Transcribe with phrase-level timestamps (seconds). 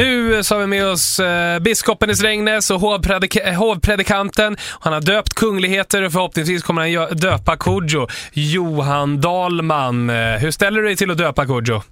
[0.00, 4.56] Nu så har vi med oss eh, biskopen i Strängnäs och hovpredik- eh, hovpredikanten.
[4.80, 8.06] Han har döpt kungligheter och förhoppningsvis kommer han gö- döpa Kodjo.
[8.32, 11.82] Johan Dahlman, eh, hur ställer du dig till att döpa Kodjo?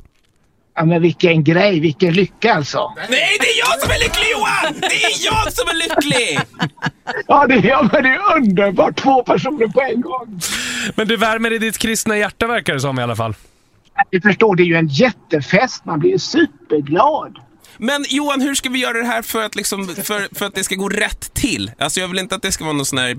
[0.76, 2.92] Ja men vilken grej, vilken lycka alltså.
[3.11, 4.74] Nej, det är jag som är lycklig Johan!
[4.80, 6.38] Det är jag som är lycklig!
[7.26, 10.40] Ja det är, ja, men det är underbart, två personer på en gång.
[10.94, 13.35] Men du värmer i ditt kristna hjärta verkar det som i alla fall.
[14.12, 17.38] Ni förstår, det är ju en jättefest, man blir ju superglad.
[17.77, 20.65] Men Johan, hur ska vi göra det här för att, liksom, för, för att det
[20.65, 21.70] ska gå rätt till?
[21.79, 23.16] Alltså jag vill inte att det ska vara någon sån här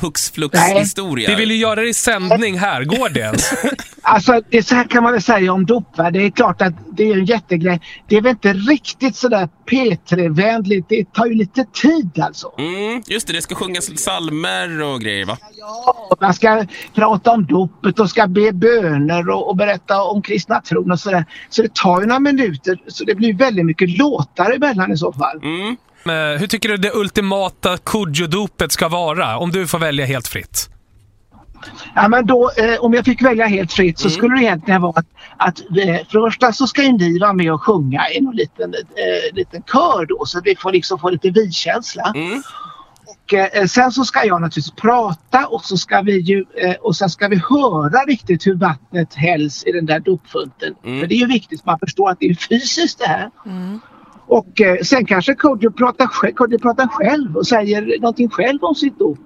[0.00, 1.28] hux flux historia.
[1.28, 3.52] Vi vill ju göra det i sändning här, går det ens?
[4.04, 5.98] Alltså det så här kan man väl säga om dop.
[5.98, 6.10] Va?
[6.10, 7.80] Det är klart att det är en jättegrej.
[8.08, 10.88] Det är väl inte riktigt sådär P3-vänligt.
[10.88, 12.52] Det tar ju lite tid alltså.
[12.58, 15.38] Mm, just det, det ska sjungas psalmer och grejer va?
[15.58, 20.60] Ja, man ska prata om dopet och ska be böner och, och berätta om kristna
[20.60, 21.24] tron och sådär.
[21.48, 22.78] Så det tar ju några minuter.
[22.88, 25.40] Så det blir väldigt mycket låtar emellan i så fall.
[25.42, 25.76] Mm.
[26.06, 29.38] Eh, hur tycker du det ultimata Kodjo-dopet ska vara?
[29.38, 30.68] Om du får välja helt fritt.
[31.94, 34.92] Ja, men då, eh, om jag fick välja helt fritt så skulle det egentligen vara
[34.96, 35.06] att,
[35.36, 35.66] att eh,
[36.10, 39.34] för det första så ska ju ni vara med och sjunga i någon liten, eh,
[39.34, 42.12] liten kör då så vi får liksom få lite vi-känsla.
[42.14, 42.42] Mm.
[43.22, 46.96] Och, eh, sen så ska jag naturligtvis prata och så ska vi ju eh, och
[46.96, 50.74] sen ska vi höra riktigt hur vattnet hälls i den där dopfunten.
[50.84, 51.00] Mm.
[51.00, 53.30] För det är ju viktigt, man förstår att det är fysiskt det här.
[54.26, 58.98] Och eh, sen kanske Kodjo pratar, Kodjo pratar själv och säger någonting själv om sitt
[58.98, 59.18] dop.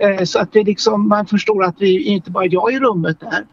[0.00, 3.46] Eh, så att det liksom, man förstår att vi inte bara jag i rummet där.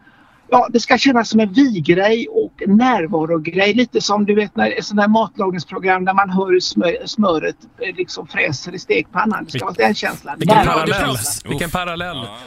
[0.48, 3.74] Ja, det ska kännas som en vi-grej och närvarogrej.
[3.74, 7.56] Lite som du vet när ett sånt här matlagningsprogram där man hör hur smö, smöret
[7.78, 9.44] eh, liksom fräser i stekpannan.
[9.44, 10.38] Det ska vara den känslan.
[10.38, 10.74] Vilken Närvaro.
[10.74, 11.16] parallell!
[11.48, 12.16] Vilken parallell!
[12.16, 12.38] Ja.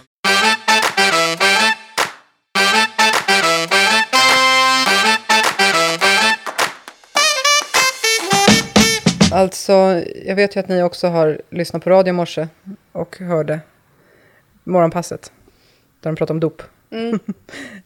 [9.31, 12.47] Alltså, jag vet ju att ni också har lyssnat på radio i morse
[12.91, 13.59] och hörde
[14.63, 15.31] morgonpasset.
[16.01, 16.61] Där de pratade om dop.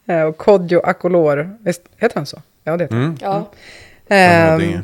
[0.06, 2.42] Eh, och Kodjo Akolor, visst heter han så?
[2.64, 3.18] Ja, det heter han.
[3.22, 3.52] Ja.
[4.08, 4.84] Från Ehm, Huddinge.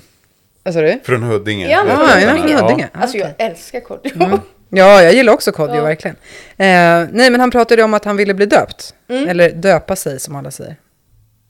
[0.63, 0.99] Vad sa du?
[1.03, 1.67] Från Huddinge.
[1.67, 2.21] Är han vet från jag.
[2.21, 2.61] Ja, från Huddinge?
[2.61, 2.89] Huddinge?
[2.93, 4.23] Alltså jag älskar Kodjo.
[4.23, 4.39] Mm.
[4.69, 5.83] Ja, jag gillar också Kodjo, Ja.
[5.83, 6.15] verkligen.
[6.57, 8.95] Eh, nej, men han pratade om att han ville bli döpt.
[9.07, 10.75] Eller döpa sig, som alla säger.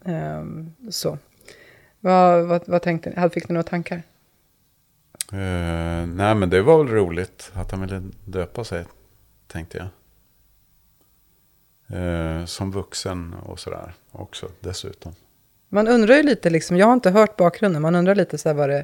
[0.05, 1.17] Ehm, så.
[1.99, 3.29] Vad, vad, vad tänkte ni?
[3.29, 4.01] Fick ni några tankar?
[5.31, 8.85] Eh, nej, men det var väl roligt att han ville döpa sig,
[9.51, 9.87] tänkte jag.
[11.93, 15.15] Eh, som vuxen och sådär också dessutom.
[15.69, 18.53] Man undrar ju lite, liksom, jag har inte hört bakgrunden, man undrar lite så här
[18.53, 18.83] vad det...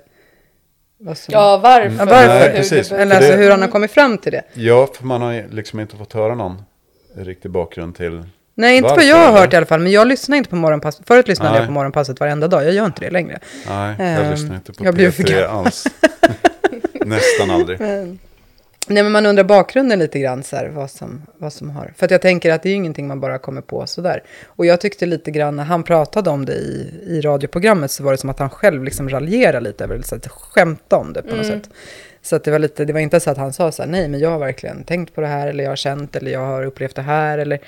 [0.97, 1.89] Vad som, Ja, varför?
[1.97, 2.33] Ja, varför?
[2.33, 2.91] Hur Nej, precis.
[2.91, 4.43] Eller alltså det- hur han har kommit fram till det.
[4.53, 6.61] Ja, för man har liksom inte fått höra någon
[7.15, 8.23] riktig bakgrund till.
[8.57, 9.79] Nej, inte vad jag har hört i alla fall.
[9.79, 11.07] Men jag lyssnar inte på morgonpasset.
[11.07, 11.59] Förut lyssnade Nej.
[11.59, 12.65] jag på morgonpasset varenda dag.
[12.65, 13.39] Jag gör inte det längre.
[13.67, 15.65] Nej, jag lyssnar inte på jag blir för P3 gammal.
[15.65, 15.87] alls.
[17.05, 17.79] Nästan aldrig.
[18.87, 21.93] Nej, men man undrar bakgrunden lite grann, så här, vad, som, vad som har.
[21.97, 24.23] För jag tänker att det är ju ingenting man bara kommer på sådär.
[24.45, 28.11] Och jag tyckte lite grann, när han pratade om det i, i radioprogrammet, så var
[28.11, 31.21] det som att han själv liksom raljerade lite över det, så att skämta om det
[31.21, 31.69] på något sätt.
[32.21, 34.07] Så att det var lite, det var inte så att han sa så här, nej
[34.07, 36.65] men jag har verkligen tänkt på det här, eller jag har känt, eller jag har
[36.65, 37.59] upplevt det här, eller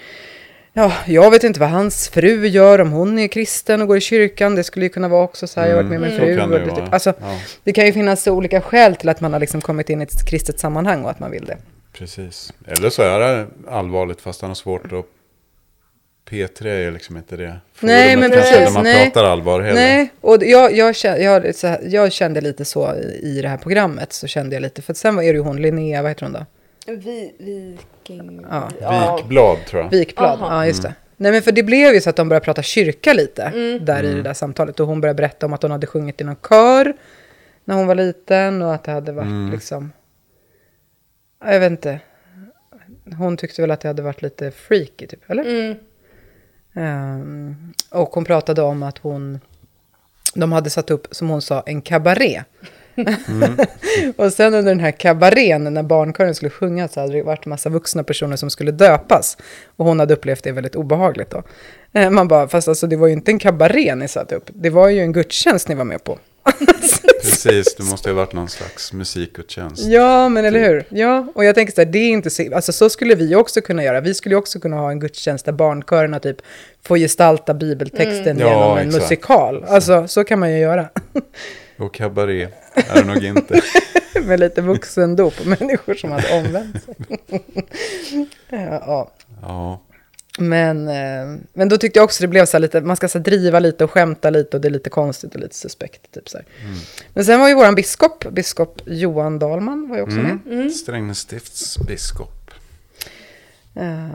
[0.80, 4.02] Ja, jag vet inte vad hans fru gör, om hon är kristen och går i
[4.02, 4.56] kyrkan.
[4.56, 6.38] Det skulle ju kunna vara också så här, jag har varit med min så fru.
[6.38, 7.40] kan det och det, typ, alltså, Ja.
[7.64, 10.04] det kan ju finnas så olika skäl till att man har liksom kommit in i
[10.04, 11.58] ett kristet sammanhang och att man vill det.
[11.94, 12.54] Precis.
[12.68, 15.06] Eller så är det allvarligt fast han har svårt att...
[16.30, 17.58] P3 är liksom inte det.
[17.80, 19.06] Nej, men precis, Där man nej.
[19.06, 19.82] pratar allvar heller.
[19.82, 23.48] Nej, och jag, jag, kände, jag, så här, jag kände lite så i, i det
[23.50, 24.14] här programmet.
[24.14, 26.34] Så kände jag lite, för sen var är det ju hon, Linnea, vad heter hon
[26.34, 26.46] då?
[26.94, 27.78] Vi,
[28.10, 28.46] viking...
[28.50, 29.16] Ja.
[29.18, 29.90] Vikblad tror jag.
[29.90, 30.56] Vikblad, Aha.
[30.56, 30.94] ja just det.
[31.18, 33.86] Nej men för det blev ju så att de började prata kyrka lite Mm.
[33.86, 34.80] där i det där samtalet.
[34.80, 36.94] Och hon började berätta om att hon hade sjungit i någon kör
[37.66, 39.92] när hon var liten och att det hade varit liksom,
[41.44, 42.00] ja, jag vet inte.
[43.18, 45.44] Hon tyckte väl att det hade varit lite freaky typ, eller?
[45.44, 45.76] Mm.
[46.74, 49.40] Ehm, och hon pratade om att hon,
[50.36, 52.44] de hade satt upp, som hon sa, en kabaré.
[54.16, 57.50] och sen under den här kabarén, när barnkören skulle sjunga, så hade det varit en
[57.50, 59.38] massa vuxna personer som skulle döpas.
[59.76, 61.44] Och hon hade upplevt det väldigt obehagligt då.
[61.94, 64.70] Eh, Man bara, fast alltså det var ju inte en kabaré ni satte upp, det
[64.70, 66.20] var ju en gudstjänst ni var med på.
[67.22, 69.86] Precis, det måste ju ha varit någon slags musikgudstjänst.
[69.86, 70.86] Ja, men eller hur?
[70.90, 73.62] Ja, och jag tänker så här, det är inte så, alltså så skulle vi också
[73.62, 74.02] kunna göra.
[74.02, 76.38] Vi skulle också kunna ha en gudstjänst där barnkörerna typ
[76.86, 79.04] får gestalta bibeltexten Ja, genom en exakt.
[79.04, 79.66] musikal.
[79.68, 80.90] Alltså, så kan man ju göra.
[81.78, 83.62] Och kabaré är det nog inte.
[84.22, 86.96] Med lite vuxendop, människor som hade omvänt sig.
[88.50, 89.82] ja, ja.
[90.40, 93.20] Men, eh, men då tyckte jag också det blev så här lite, man ska så
[93.20, 96.12] driva lite och skämta lite och det är lite konstigt och lite suspekt.
[96.12, 96.46] Typ så här.
[97.14, 100.40] Men sen var ju våran biskop, biskop Johan Dahlman var ju också med.
[100.46, 100.70] Mm.
[100.70, 102.52] Strängnäs stifts biskop.
[103.76, 104.10] Eh,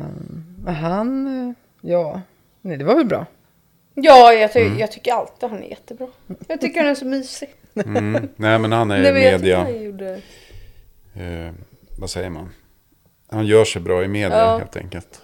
[0.67, 1.55] och han, eh,
[1.91, 2.21] ja,
[2.61, 3.27] nej, det var väl bra.
[3.95, 6.07] Ja, jag, ty- jag tycker alltid han är jättebra.
[6.49, 7.49] Jag tycker han är så mysig.
[7.87, 8.29] Mm.
[8.37, 10.21] Nej men han är Nej, men jag tycker media, han gjorde...
[11.15, 11.53] eh,
[11.99, 12.51] vad säger man?
[13.29, 14.59] Han gör sig bra i media Ja.
[14.59, 15.23] helt enkelt.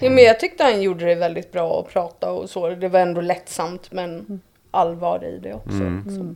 [0.00, 2.68] Ja, men jag tyckte han gjorde det väldigt bra att prata och så.
[2.70, 4.40] Det var ändå lättsamt men
[4.70, 6.02] allvar i det också.
[6.16, 6.34] Så.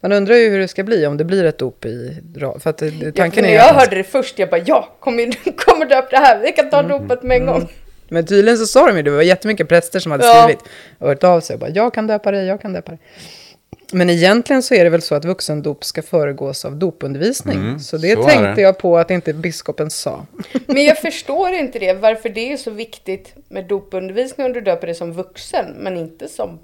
[0.00, 2.20] Man undrar ju hur det ska bli om det blir ett dop i
[2.58, 4.88] För att det- Ja, tanken när är jag att- hörde det först, jag bara ja,
[5.00, 6.40] kommer, kommer du upp det här?
[6.40, 7.68] Vi kan ta dopet med en gång.
[8.08, 10.42] Men tydligen så sa de ju det, det var jättemycket präster som hade Ja.
[10.42, 10.64] skrivit
[10.98, 13.00] och hört av sig och bara jag kan döpa dig, jag kan döpa dig.
[13.92, 17.78] Men egentligen så är det väl så att vuxendop ska föregås av dopundervisning.
[17.80, 18.60] så det så tänkte det.
[18.60, 20.26] jag på att inte biskopen sa.
[20.66, 24.86] Men jag förstår inte det, varför det är så viktigt med dopundervisning om du döper
[24.86, 26.58] dig som vuxen, men inte som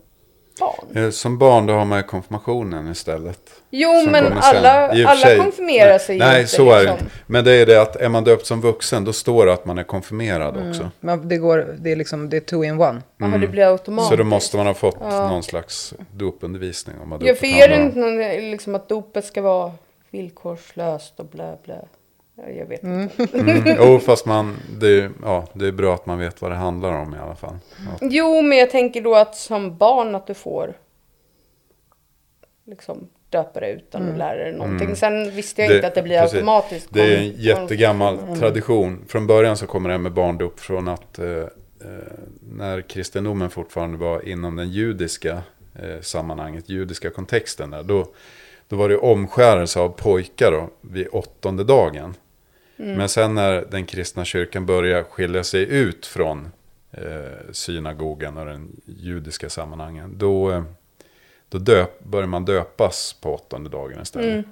[0.60, 1.04] barn.
[1.04, 3.40] Eh, Som barn då har man ju konfirmationen istället.
[3.70, 6.52] Jo, men alla, alla sig- konfirmerar nej, sig ju Nej, inte.
[6.52, 6.98] så är det liksom.
[6.98, 7.10] inte.
[7.26, 9.78] Men det är det att är man döpt som vuxen då står det att man
[9.78, 10.70] är konfirmerad Mm.
[10.70, 10.90] också.
[11.00, 13.02] Men det, går, det är liksom, det är two in one.
[13.18, 14.10] Jaha, det blir automatiskt.
[14.10, 16.96] Så då måste man ha fått någon slags dopundervisning.
[17.02, 18.16] Om man Ja, för är det inte någon,
[18.50, 19.72] liksom att dopet ska vara
[20.10, 21.78] villkorslöst och blä blä?
[22.36, 23.38] Ja, Jag vet inte.
[23.38, 23.76] Mm.
[23.78, 26.92] Jo, fast man, det, är, ja, det är bra att man vet vad det handlar
[26.92, 27.56] om i alla fall.
[28.00, 28.08] Ja.
[28.10, 30.75] Jo, men jag tänker då att som barn att du får
[32.66, 34.96] liksom döpa dig utan att lära dig någonting.
[34.96, 36.22] Sen visste jag inte att det blir Mm.
[36.25, 36.36] precis.
[36.36, 36.88] automatiskt.
[36.90, 39.04] Det är en jättegammal kon- tradition.
[39.08, 41.46] Från början så kommer det här med barndop från att eh, eh,
[42.40, 45.42] när kristendomen fortfarande var inom den judiska
[45.82, 48.06] eh, sammanhanget, judiska kontexten där, då,
[48.69, 52.14] då var det omskärelse av pojkar då, vid åttonde dagen.
[52.76, 56.53] Men sen när den kristna kyrkan börjar skilja sig ut från
[56.93, 60.62] eh, synagogan och den judiska sammanhangen, då, eh,
[61.49, 64.47] då döp, börjar man döpas på åttonde dagen istället.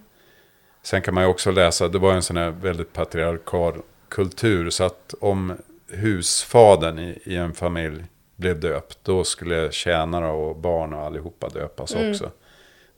[0.83, 4.85] Sen kan man ju också läsa, det var en sån här väldigt patriarkal kultur, så
[4.85, 5.57] att om
[5.89, 8.05] husfadern i, i en familj
[8.37, 12.31] blev döpt, då skulle tjänare och barn och allihopa döpas också.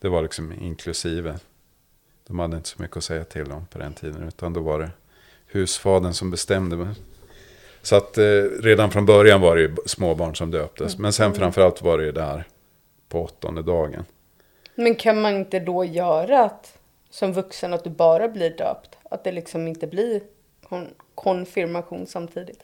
[0.00, 1.38] Det var liksom inklusive.
[2.26, 4.78] De hade inte så mycket att säga till om på den tiden, utan då var
[4.78, 4.90] det
[5.54, 6.88] husfadern som bestämde.
[7.82, 8.24] Så att eh,
[8.62, 12.12] redan från början var det ju småbarn som döptes, men sen framförallt var det ju
[12.12, 12.44] där
[13.08, 14.04] på åttonde dagen.
[14.74, 16.78] Men kan man inte då göra att
[17.10, 18.98] som vuxen att du bara blir döpt?
[19.10, 20.20] Att det liksom inte blir
[20.68, 22.62] kon- konfirmation samtidigt?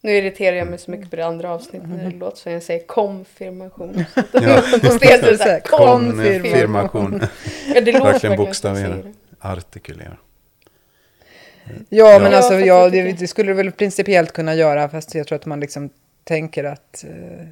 [0.00, 2.62] Nu irriterar jag mig så mycket på det andra avsnittet när det låter som jag
[2.62, 4.04] säger konfirmation.
[4.32, 4.40] Ja.
[4.40, 7.20] Här, Konfirmation.
[7.74, 8.98] Ja, det låter Verkligen bokstavera.
[9.40, 10.16] Artikulera.
[11.88, 15.26] Ja, men Ja, alltså, ja, det, det skulle du väl principiellt kunna göra, fast jag
[15.26, 15.90] tror att man liksom
[16.24, 17.46] tänker att eh,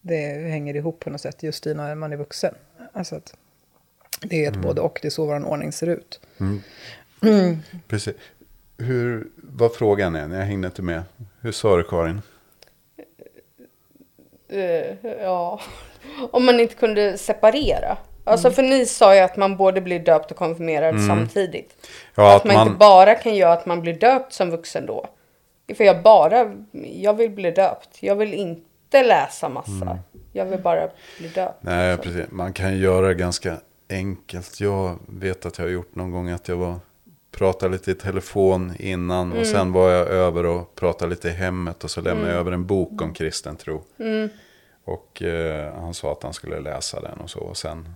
[0.00, 2.54] det hänger ihop på något sätt just i när man är vuxen.
[2.92, 3.34] Alltså att
[4.22, 6.20] det är ett både och, det är så vår ordning ser ut.
[7.88, 8.14] Precis.
[8.78, 11.02] Hur, vad frågan är, jag hängde inte med.
[11.40, 12.22] Hur sa du Karin?
[14.48, 15.60] Eh, ja,
[16.30, 17.98] om man inte kunde separera.
[18.24, 21.86] Alltså för ni sa ju att man både blir döpt och konfirmerad samtidigt.
[22.16, 22.28] Mm.
[22.30, 25.06] Ja, att man, inte bara kan göra att man blir döpt som vuxen då.
[25.76, 26.54] För jag bara,
[26.94, 28.02] jag vill bli döpt.
[28.02, 29.98] Jag vill inte läsa massa.
[30.32, 31.62] Jag vill bara bli döpt.
[31.64, 31.76] Mm.
[31.78, 32.02] Nej, Så.
[32.02, 32.26] precis.
[32.30, 33.56] Man kan göra det ganska
[33.90, 34.60] enkelt.
[34.60, 36.74] Jag vet att jag har gjort någon gång att jag var
[37.30, 39.38] pratade lite i telefon innan Mm.
[39.40, 42.30] och sen var jag över och pratade lite i hemmet och så lämnade Mm.
[42.32, 43.82] jag över en bok om kristen tro.
[44.84, 47.40] Och eh, han sa att han skulle läsa den och så.
[47.40, 47.94] Och sen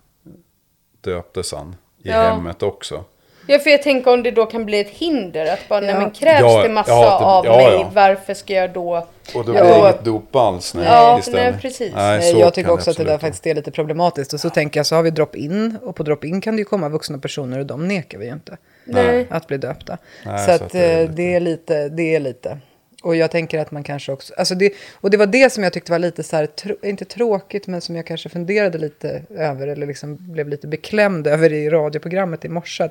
[1.01, 2.23] döptes han i Ja.
[2.23, 3.05] hemmet också.
[3.47, 5.53] Ja, för jag tänker om det då kan bli ett hinder.
[5.53, 5.99] Att bara, nej Ja.
[6.01, 7.91] men krävs Ja, det massa ja, det- av ja, mig, ja.
[7.95, 9.07] varför ska jag då?
[9.35, 9.63] Och då Ja.
[9.65, 10.75] blir det inget dop alls.
[10.75, 11.93] Nej, Ja, nej, precis.
[11.95, 14.33] Nej, Nej, så jag tycker också att det där faktiskt är lite problematiskt.
[14.33, 15.79] Och så tänker jag, så har vi drop-in.
[15.83, 18.57] Och på drop-in kan det ju komma vuxna personer och de nekar vi ju inte
[18.85, 19.27] Nej.
[19.31, 19.99] att bli döpta.
[20.27, 22.59] Nej, så, så att, att det är eh, lite- det är lite, det är lite.
[23.05, 25.73] Och jag tänker att man kanske också, alltså det, och det var det som jag
[25.73, 29.69] tyckte var lite så här, tro, inte tråkigt, men som jag kanske funderade lite över,
[29.69, 32.89] eller liksom blev lite beklämd över i radioprogrammet i morse.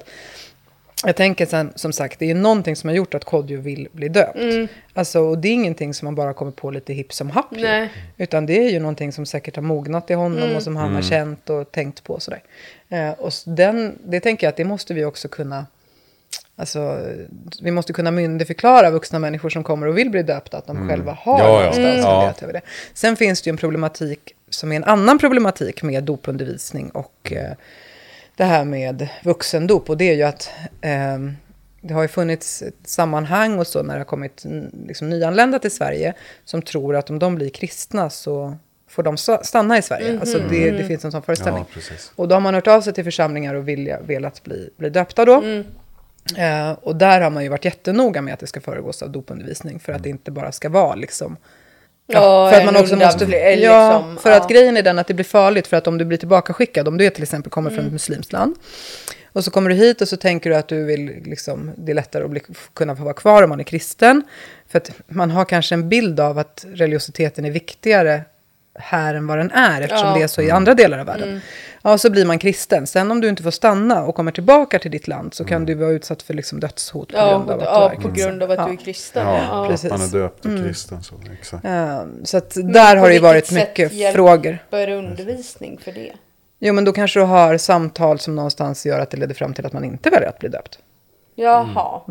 [1.05, 3.87] Jag tänker sen, som sagt, det är ju någonting som har gjort att Kodjo vill
[3.91, 4.37] bli döpt.
[4.93, 7.53] Alltså, och det är ingenting som man bara kommer på lite hipp som happ.
[8.17, 11.01] Utan det är ju någonting som säkert har mognat i honom och som han har
[11.01, 12.19] känt och tänkt på.
[12.19, 12.43] Sådär.
[12.89, 15.65] Eh, och den, det tänker jag att det måste vi också kunna...
[16.55, 16.99] Alltså,
[17.61, 21.11] vi måste kunna myndigförklara vuxna människor som kommer och vill bli döpta att de själva
[21.21, 22.23] har Ja, ja.
[22.23, 22.33] Mm.
[22.41, 22.61] över det.
[22.93, 27.51] Sen finns det ju en problematik som är en annan problematik med dopundervisning och eh,
[28.35, 29.89] det här med vuxendop.
[29.89, 30.49] Och det är ju att
[30.81, 31.33] ehm,
[31.81, 35.59] det har ju funnits ett sammanhang och så när det har kommit mm, liksom, nyanlända
[35.59, 36.13] till Sverige
[36.45, 38.57] som tror att om de blir kristna så
[38.89, 40.19] får de sta- stanna i Sverige.
[40.19, 41.65] Alltså det, det finns en sån föreställning.
[41.75, 41.81] Ja.
[42.15, 45.25] Och då har man hört av sig till församlingar och vilja, velat bli, bli döpta
[45.25, 45.41] då.
[46.35, 49.79] Eh, och där har man ju varit jättenoga med att det ska föregås av dopundervisning
[49.79, 51.37] för att det inte bara ska vara liksom
[52.07, 53.25] Ja, för att man också måste...
[53.25, 53.55] Ja,
[53.99, 54.37] liksom, för ja.
[54.37, 56.97] att grejen är den att det blir farligt för att om du blir tillbakaskickad, om
[56.97, 57.77] du är till exempel kommer Mm.
[57.77, 58.55] från ett muslimskt land
[59.33, 61.95] och så kommer du hit och så tänker du att du vill, liksom, det är
[61.95, 62.41] lättare att bli,
[62.73, 64.23] kunna få vara kvar om man är kristen.
[64.69, 68.21] För att man har kanske en bild av att religiositeten är viktigare
[68.75, 70.15] här än vad den är, eftersom Ja.
[70.15, 71.41] det är så i andra delar av världen.
[71.85, 72.87] Ja, så blir man kristen.
[72.87, 75.73] Sen om du inte får stanna och kommer tillbaka till ditt land så kan du
[75.75, 78.13] vara utsatt för liksom dödshot på Ja, grund av att ja, du är på kristen.
[78.29, 78.65] grund av att Ja.
[78.65, 79.27] du är kristen.
[79.27, 79.67] Ja, Ja.
[79.69, 79.91] precis.
[79.91, 81.03] att man är döpt och kristen.
[81.03, 81.63] Så, exakt.
[81.63, 84.57] Ja, så att där på har det ju vilket varit mycket frågor.
[84.71, 86.11] undervisning för det?
[86.59, 89.65] Jo, men då kanske du har samtal som någonstans gör att det leder fram till
[89.65, 90.79] att man inte väljer att bli döpt.
[91.35, 92.01] Jaha.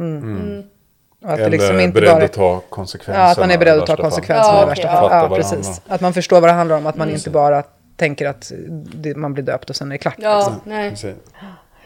[1.24, 2.24] Och att det Eller liksom inte beredd bara...
[2.24, 3.24] att ta konsekvenserna.
[3.26, 4.96] Ja, att man är beredd att ta konsekvenserna Ja, i värsta fall.
[4.96, 5.02] ja.
[5.02, 5.80] Ja, Fattar vad det precis.
[5.88, 7.62] Att man förstår vad det handlar om, att man inte bara
[8.02, 8.52] tänker att
[8.94, 10.14] det, man blir döpt och sen är det klart.
[10.18, 11.08] Ja, liksom.
[11.10, 11.16] nej.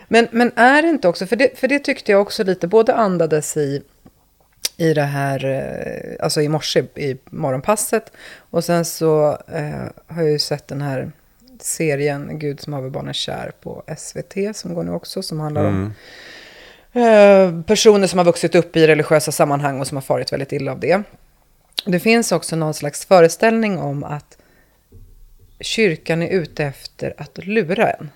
[0.08, 2.94] Men, men är det inte också, för det, för det tyckte jag också lite, både
[2.94, 3.82] andades i,
[4.76, 8.12] i det här, eh, alltså i morse i morgonpasset.
[8.50, 11.10] Och sen så eh, har jag ju sett den här
[11.60, 15.92] serien Gud som haver barnen kär på SVT som går nu också, som handlar om
[16.92, 20.72] eh, personer som har vuxit upp i religiösa sammanhang och som har farit väldigt illa
[20.72, 21.02] av det.
[21.84, 24.35] Det finns också någon slags föreställning om att
[25.60, 28.10] kyrkan är ute efter att lura en.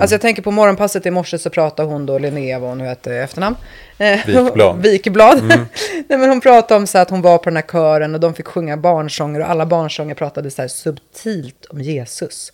[0.00, 2.84] Alltså jag tänker på morgonpasset i morse så pratade hon då, Linnea vad hon nu
[2.84, 3.56] hette efternamn.
[3.98, 4.82] Eh, Wikblad.
[4.82, 5.42] Wikblad.
[6.08, 8.34] Nej, men hon pratade om så att hon var på den här kören och de
[8.34, 12.52] fick sjunga barnsånger och alla barnsånger pratade så här subtilt om Jesus.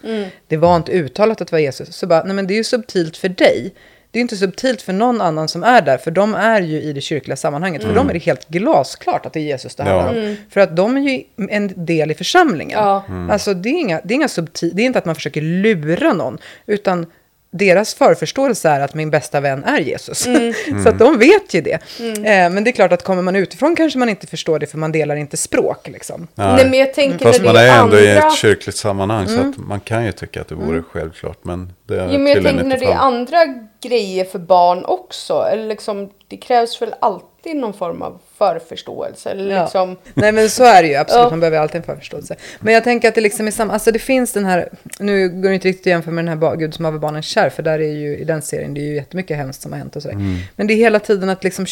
[0.49, 1.97] Det var inte uttalat att det var Jesus.
[1.97, 3.75] Så bara, nej men det är ju subtilt för dig.
[4.13, 6.93] Det är inte subtilt för någon annan som är där, för de är ju i
[6.93, 7.83] det kyrkliga sammanhanget.
[7.83, 10.29] För dem är det helt glasklart att det är Jesus det handlar Ja.
[10.31, 10.37] om.
[10.51, 12.79] För att de är ju en del i församlingen.
[12.79, 13.05] Ja.
[13.31, 16.13] Alltså det är, inga, det är inga subtil, det är inte att man försöker lura
[16.13, 17.07] någon, utan
[17.51, 20.19] deras förförståelse är att min bästa vän är Jesus.
[20.83, 21.79] så att de vet ju det.
[22.01, 24.79] Eh, men det är klart att kommer man utifrån kanske man inte förstår det, för
[24.79, 25.89] man delar inte språk.
[25.89, 26.29] Liksom.
[26.35, 28.29] Nej, men jag tänker Fast man är ändå i andra...
[28.29, 31.39] ett kyrkligt sammanhang så att man kan ju tycka att det vore självklart.
[31.43, 33.39] Men det är Jo, men jag tänker när det är andra
[33.83, 35.43] grejer för barn också.
[35.53, 39.31] Eller liksom, det krävs väl alltid någon form av förförståelse.
[39.31, 39.63] Eller Ja.
[39.63, 41.31] liksom, Nej men så är det ju absolut, Ja.
[41.31, 42.37] man behöver alltid en förförståelse.
[42.61, 44.69] Men jag tänker att det liksom är samma, alltså det finns den här,
[44.99, 47.51] nu går det inte riktigt att jämföra med den här Gud som haver barnen kär,
[47.51, 49.97] för där är ju i den serien, det är ju jättemycket hemskt som har hänt
[49.97, 50.19] och sådär.
[50.57, 51.67] Men det är hela tiden att liksom,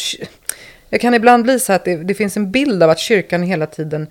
[0.89, 3.65] jag kan ibland bli så att det, det finns en bild av att kyrkan hela
[3.65, 4.07] tiden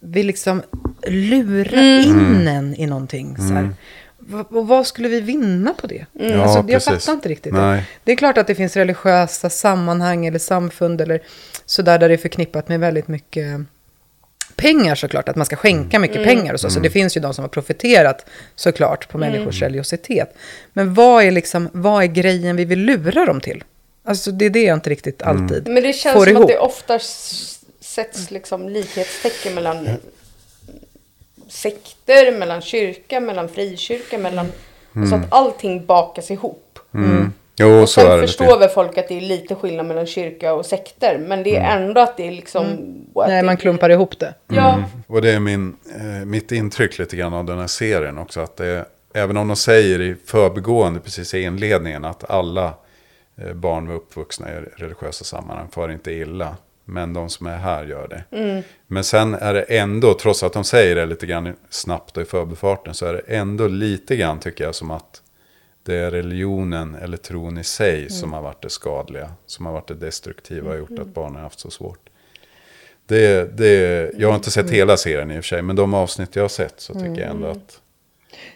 [0.00, 0.62] vill liksom
[1.06, 3.36] lura in en i någonting.
[3.36, 3.68] Så här.
[4.32, 6.06] Och vad skulle vi vinna på det?
[6.12, 6.86] Ja, alltså, jag precis.
[6.86, 7.52] fattar inte riktigt.
[7.52, 7.84] Nej.
[8.04, 11.22] Det är klart att det finns religiösa sammanhang eller samfund eller
[11.66, 13.60] sådär där det är förknippat med väldigt mycket
[14.56, 16.70] pengar såklart, att man ska skänka mycket pengar och så.
[16.70, 20.34] Så det finns ju de som har profiterat såklart på människors religiositet.
[20.72, 23.64] Men vad är liksom, vad är grejen vi vill lura dem till?
[24.04, 26.42] Alltså det är det jag inte riktigt alltid men det känns får som ihop.
[26.42, 26.98] att det ofta
[27.80, 29.88] sätts liksom likhetstecken mellan
[31.48, 34.46] sekter, mellan kyrka, mellan frikyrka, mellan...
[35.10, 36.78] Så att allting bakas ihop.
[36.92, 37.86] Jo, Och Mm.
[37.86, 38.22] så sen är det.
[38.26, 41.18] förstår väl folk att det är lite skillnad mellan kyrka och sekter.
[41.18, 42.64] Men det är ändå att det är liksom...
[43.14, 44.34] och att Nej, man klumpar ihop det.
[44.48, 48.40] Ja, Och det är min, eh, mitt intryck lite grann av den här serien också.
[48.40, 48.84] Att det,
[49.14, 52.74] även om de säger i förbigående precis i inledningen att alla
[53.42, 56.56] eh, barn uppvuxna i religiösa sammanhang far inte illa.
[56.88, 58.24] Men de som är här gör det.
[58.86, 62.26] Men sen är det ändå, trots att de säger det lite grann snabbt och i
[62.26, 65.22] förbifarten, så är det ändå lite grann tycker jag som att
[65.82, 69.32] det är religionen eller tron i sig som har varit det skadliga.
[69.46, 72.08] Som har varit det destruktiva och gjort att barnen har haft så svårt.
[73.06, 76.36] Det, det, jag har inte sett hela serien i och för sig, men de avsnitt
[76.36, 77.80] jag har sett så tycker jag ändå att,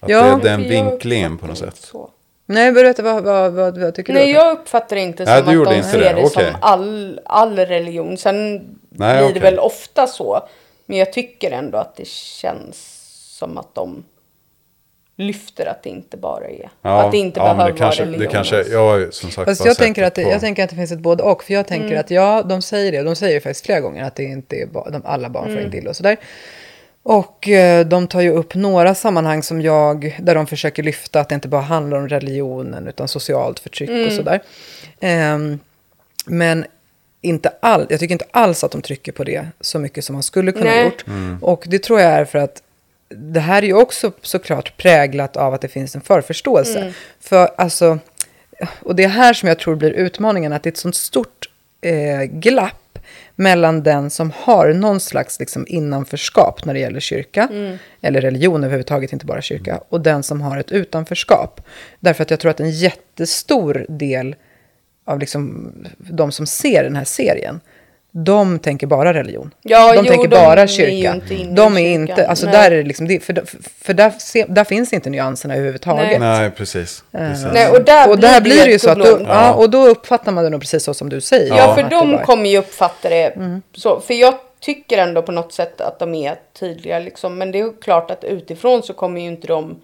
[0.00, 1.76] att Ja, det är den vinklingen på något sätt.
[1.76, 2.10] så.
[2.54, 4.32] Nej, berätta, vad, vad, vad, vad tycker Nej, du?
[4.32, 6.30] jag uppfattar det inte som Nej, att de inte ser det, det, okej.
[6.30, 8.16] som all, all religion.
[8.16, 8.52] Sen
[8.88, 9.34] Nej, blir okej.
[9.34, 10.48] det väl ofta så.
[10.86, 12.76] Men jag tycker ändå att det känns
[13.38, 14.04] som att de
[15.16, 16.70] lyfter att det inte bara är.
[16.82, 18.26] att det inte ja, behöver det kanske, vara religion.
[18.26, 20.92] det kanske, jag som sagt Fast jag tänker, att det, jag tänker att det finns
[20.92, 21.44] ett både och.
[21.44, 22.00] För jag tänker Mm.
[22.00, 23.02] att ja, de säger det.
[23.02, 25.56] De säger ju faktiskt flera gånger att det inte är ba, de, alla barn Mm.
[25.56, 26.16] får inte illa och sådär.
[27.02, 31.28] Och eh, de tar ju upp några sammanhang som jag, där de försöker lyfta att
[31.28, 34.06] det inte bara handlar om religionen utan socialt förtryck Mm.
[34.06, 34.42] och sådär.
[35.00, 35.58] Ehm,
[36.26, 36.64] men
[37.20, 40.22] inte all, jag tycker inte alls att de trycker på det så mycket som man
[40.22, 40.84] skulle kunna ha Nej.
[40.84, 41.04] gjort.
[41.40, 42.62] Och det tror jag är för att
[43.08, 46.92] det här är ju också såklart präglat av att det finns en förförståelse.
[47.20, 47.98] För alltså,
[48.82, 51.48] och det är här som jag tror blir utmaningen, att det är ett sånt stort
[51.80, 52.98] eh, glapp
[53.40, 57.48] mellan den som har någon slags liksom, innanförskap när det gäller kyrka,
[58.00, 61.60] eller religion överhuvudtaget, inte bara kyrka, och den som har ett utanförskap.
[62.00, 64.36] Därför att jag tror att en jättestor del
[65.04, 67.60] av liksom, de som ser den här serien,
[68.12, 69.54] de tänker bara religion.
[69.62, 71.20] Ja, de jo, tänker de bara är kyrka.
[71.34, 72.54] i de är inte, alltså Nej.
[72.54, 73.42] där är det liksom, för,
[73.84, 76.20] för där, se- där finns inte nyanserna överhuvudtaget.
[76.20, 77.04] Nej, precis.
[77.12, 77.46] precis.
[77.52, 79.26] Nej, och där Och blir där det blir det ju så att då, problem.
[79.28, 79.52] ja.
[79.54, 81.48] och då uppfattar man det nog precis så som du säger.
[81.48, 83.62] Ja, Ja, för de bara- kommer ju uppfatta det Mm.
[83.76, 84.00] så.
[84.00, 87.38] För jag tycker ändå på något sätt att de är tydliga liksom.
[87.38, 89.80] Men det är ju klart att utifrån så kommer ju inte de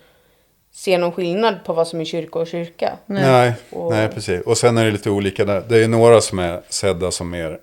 [0.74, 2.92] se någon skillnad på vad som är kyrka och kyrka.
[3.06, 4.40] Nej, Och- nej, precis.
[4.46, 5.62] Och sen är det lite olika där.
[5.68, 7.58] Det är några som är sedda som mer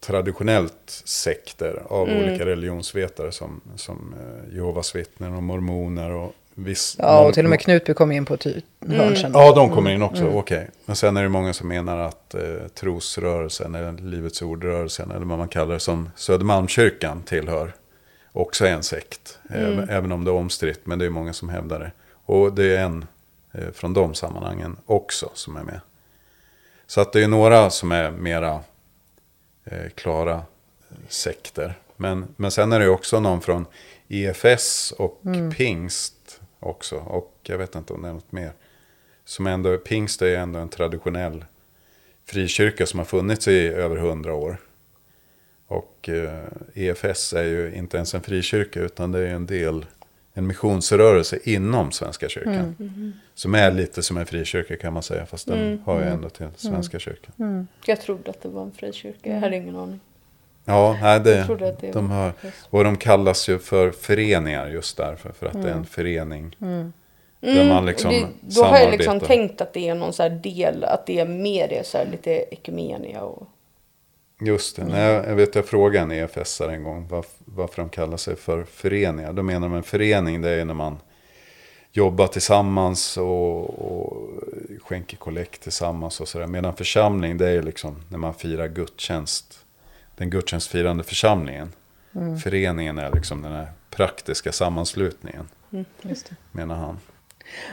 [0.00, 2.22] traditionellt sekter av Mm.
[2.24, 6.96] olika religionsvetare som, som eh, Jehovas vittnen och mormoner och viss...
[6.98, 8.62] Ja, och till och med Knutby kom in på ett Mm.
[9.00, 9.30] hörn sen.
[9.34, 10.68] Ja, de kommer in också, okej.
[10.84, 12.40] Men sen är det många som menar att eh,
[12.74, 17.72] trosrörelsen, eller Livets ordrörelsen, eller vad man kallar det, som Södermalmskyrkan tillhör,
[18.32, 19.38] också är en sekt.
[19.50, 21.90] Även, även om det är omstritt, men det är många som hävdar det.
[22.26, 23.06] Och det är en
[23.52, 25.80] eh, från de sammanhangen också som är med.
[26.86, 28.60] Så att det är några som är mera
[29.94, 31.78] klara eh, sekter.
[31.96, 33.66] Men, men sen är det ju också någon från
[34.08, 35.22] EFS och
[35.56, 36.96] pingst också.
[36.96, 38.52] Och jag vet inte om det är något mer.
[39.24, 41.44] Som ändå, pingst är ändå en traditionell
[42.24, 44.56] frikyrka som har funnits i över hundra år.
[45.66, 46.44] Och eh,
[46.74, 49.86] EFS är ju inte ens en frikyrka utan det är en del,
[50.38, 52.74] en missionsrörelse inom Svenska kyrkan.
[53.34, 56.46] Som är lite som en frikyrka kan man säga, fast den har ju ändå till
[56.56, 57.68] Svenska kyrkan.
[57.86, 59.30] Jag trodde att det var en frikyrka.
[59.30, 60.00] Jag hade ingen aning.
[60.64, 62.32] Ja, nej, det, Jag trodde att det de har,
[62.70, 65.32] och de kallas ju för föreningar just därför.
[65.32, 66.56] För att det är en förening.
[67.40, 68.22] Där man liksom Mm.
[68.40, 68.98] det, då har jag samarbetar.
[68.98, 71.98] liksom tänkt att det är någon så här del, att det är mer det så
[71.98, 73.48] här lite ekumenia och...
[74.40, 78.16] Just det, Nej, jag, vet jag frågade en EFS en gång varf, varför de kallar
[78.16, 79.32] sig för föreningar.
[79.32, 80.98] Då menar de en förening det är när man
[81.92, 84.30] jobbar tillsammans och, och
[84.82, 86.46] skänker kollekt tillsammans och sådär.
[86.46, 89.64] Medan församling det är liksom när man firar gudstjänst.
[90.16, 91.72] Den gudstjänstfirande församlingen.
[92.42, 95.48] Föreningen är liksom den här praktiska sammanslutningen.
[96.02, 96.36] Just det.
[96.52, 96.98] Menar han.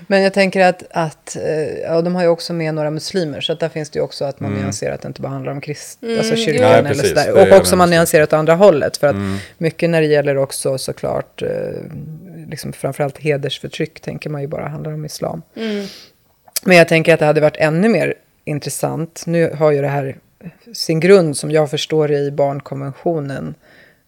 [0.07, 3.53] Men jag tänker att, att eh, ja, de har ju också med några muslimer, så
[3.53, 5.61] att där finns det ju också att man nyanserar att det inte bara handlar om
[5.61, 7.09] krist, alltså kyrkan Nej, eller precis.
[7.09, 7.51] sådär.
[7.51, 9.15] Och också man nyanserar åt andra hållet, för att
[9.57, 11.49] mycket när det gäller också såklart, eh,
[12.49, 15.41] liksom framförallt hedersförtryck, tänker man ju bara handlar om islam.
[16.63, 18.13] Men jag tänker att det hade varit ännu mer
[18.45, 20.17] intressant, nu har ju det här
[20.73, 23.55] sin grund som jag förstår i barnkonventionen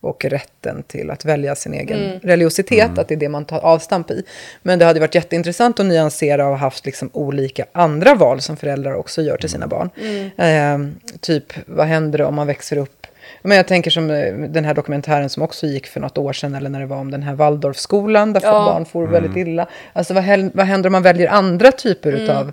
[0.07, 4.11] och rätten till att välja sin egen religiositet, att det är det man tar avstamp
[4.11, 4.23] i.
[4.61, 8.93] Men det hade varit jätteintressant att nyansera och haft liksom olika andra val som föräldrar
[8.93, 9.89] också gör till sina barn.
[10.37, 13.07] Eh, typ, vad händer om man växer upp
[13.41, 16.55] men jag tänker som eh, den här dokumentären som också gick för något år sedan,
[16.55, 18.51] eller när det var om den här Waldorfskolan, där Ja.
[18.51, 19.67] barn får väldigt illa.
[19.93, 22.51] Alltså vad, vad händer om man väljer andra typer utav,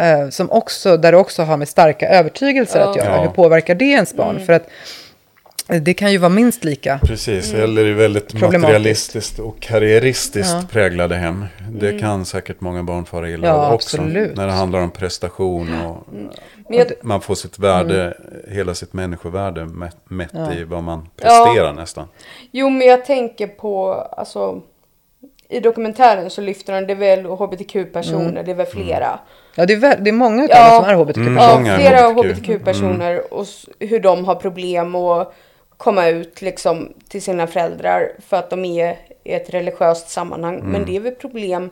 [0.00, 3.16] eh, som också, där det också har med starka övertygelser att göra.
[3.16, 3.22] Ja.
[3.22, 4.40] Hur påverkar det ens barn?
[4.46, 4.68] För att
[5.78, 6.98] det kan ju vara minst lika.
[7.02, 10.62] Precis, eller i väldigt materialistiskt och karriäristiskt Ja.
[10.70, 11.44] präglade hem.
[11.70, 13.96] Det kan säkert många barn fara illa Ja, av också.
[13.96, 14.36] absolut.
[14.36, 15.96] När det handlar om prestation och
[16.68, 18.14] Men jag, man får sitt värde,
[18.48, 21.22] hela sitt människovärde mätt, mätt i vad man Ja.
[21.44, 22.08] presterar nästan.
[22.50, 24.60] jo, men jag tänker på, alltså...
[25.52, 29.18] I dokumentären så lyfter han, det är väl hbtq-personer, det är väl flera.
[29.54, 30.70] Ja, det är, väl, det är många utav Ja.
[30.74, 31.70] dem som är hbtq-personer.
[31.70, 32.46] Ja, flera HBTQ.
[32.48, 33.46] hbtq-personer och
[33.78, 35.34] hur de har problem att
[35.80, 40.60] komma ut liksom till sina föräldrar för att de är i ett religiöst sammanhang.
[40.64, 41.70] Men det är väl problem,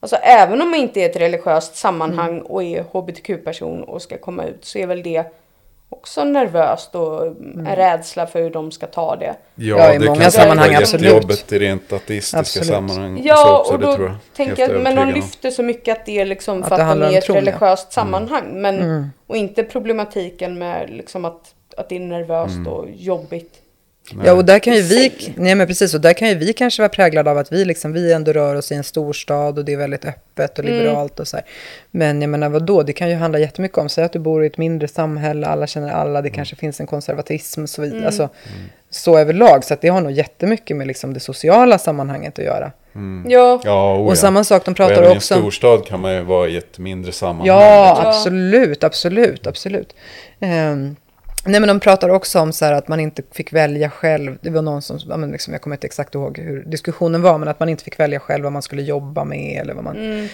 [0.00, 4.18] alltså även om man inte är i ett religiöst sammanhang och är hbtq-person och ska
[4.18, 5.24] komma ut så är väl det
[5.88, 9.34] också nervöst och en rädsla för hur de ska ta det.
[9.54, 11.04] Ja, Ja, i det många kan sammanhang, vara absolut.
[11.06, 12.68] jättejobbigt i rent ateistiska Absolut.
[12.68, 13.18] sammanhang.
[13.18, 14.14] så Ja, också, och då jag.
[14.36, 17.00] tänker jag, men de lyfter så mycket att det är liksom Att för det att,
[17.00, 17.40] de är i ett tron, ja.
[17.42, 17.46] Mm.
[17.52, 18.44] religiöst sammanhang.
[18.62, 22.66] Men, Och inte problematiken med liksom att, att det är nervöst Mm.
[22.66, 23.54] och jobbigt.
[24.24, 26.52] Ja, och där kan ju I vi, nej men precis, och där kan ju vi
[26.52, 29.64] kanske vara präglade av att vi liksom, vi ändå rör oss i en storstad och
[29.64, 31.46] det är väldigt öppet och liberalt och så här.
[31.90, 34.46] Men jag menar vadå, det kan ju handla jättemycket om, säg att du bor i
[34.46, 38.06] ett mindre samhälle, alla känner alla, det kanske finns en konservatism och så vidare.
[38.06, 38.28] Alltså,
[38.90, 42.72] så överlag, så att det har nog jättemycket med liksom det sociala sammanhanget att göra.
[43.28, 44.16] Ja, Ja, oh, Och ja.
[44.16, 46.48] samma sak, de Och pratar även också i om- en storstad kan man ju vara
[46.48, 47.46] i ett mindre sammanhang.
[47.46, 49.94] Ja, absolut, absolut, absolut.
[50.40, 50.96] Ehm,
[51.44, 54.38] nej, men de pratar också om så här att man inte fick välja själv.
[54.40, 57.38] Det var någon som, ja, men liksom, jag kommer inte exakt ihåg hur diskussionen var,
[57.38, 60.28] men att man inte fick välja själv vad man skulle jobba med eller vad man...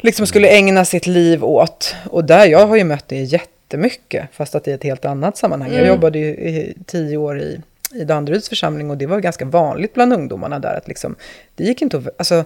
[0.00, 1.94] liksom skulle ägna sitt liv åt.
[2.10, 5.72] Och där, jag har ju mött det jättemycket, fast att i ett helt annat sammanhang.
[5.72, 7.60] Jag jobbade ju i tio år i,
[7.94, 11.16] i Danderyds församling och det var ganska vanligt bland ungdomarna där att liksom,
[11.54, 12.44] det gick inte att, alltså,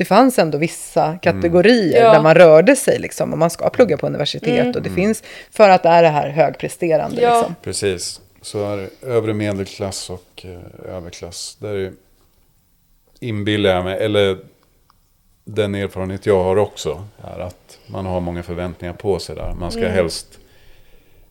[0.00, 2.12] det fanns ändå vissa kategorier Ja.
[2.12, 5.68] där man rörde sig liksom, och man ska plugga på universitet och det finns, för
[5.70, 7.36] att det är det här högpresterande Ja.
[7.38, 7.54] liksom.
[7.62, 8.20] Precis.
[8.42, 11.56] Så är det övre medelklass och eh, överklass.
[11.60, 11.92] Där är,
[13.20, 14.38] inbillar jag mig, eller
[15.44, 19.54] den erfarenhet jag har också, är att man har många förväntningar på sig där.
[19.60, 20.26] Man ska helst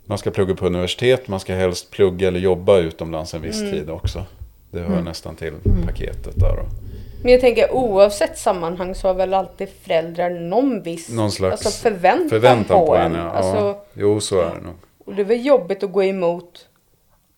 [0.06, 3.90] man ska plugga på universitet, man ska helst plugga eller jobba utomlands en viss tid
[3.90, 4.26] också.
[4.72, 5.54] Det hör nästan till
[5.86, 6.56] paketet där.
[6.56, 6.89] Då.
[7.24, 11.84] Men jag tänker oavsett sammanhang så har väl alltid föräldrar någon viss Någon slags alltså
[11.90, 13.16] förväntan, förväntan på, en.
[13.16, 13.22] en.
[13.22, 13.30] Ja.
[13.32, 14.76] Alltså, Jo, så är det nog.
[15.06, 16.66] och det är väl jobbigt att gå emot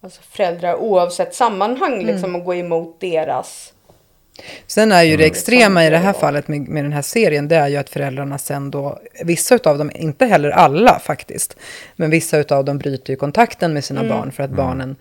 [0.04, 2.06] alltså föräldrar oavsett sammanhang Mm.
[2.06, 3.74] liksom och gå emot deras.
[4.67, 7.56] Sen är ju det extrema i det här fallet med, med den här serien, det
[7.56, 11.58] är ju att föräldrarna sen då, vissa utav dem, inte heller alla faktiskt,
[11.96, 14.96] men vissa utav dem bryter ju kontakten med sina barn för att barnen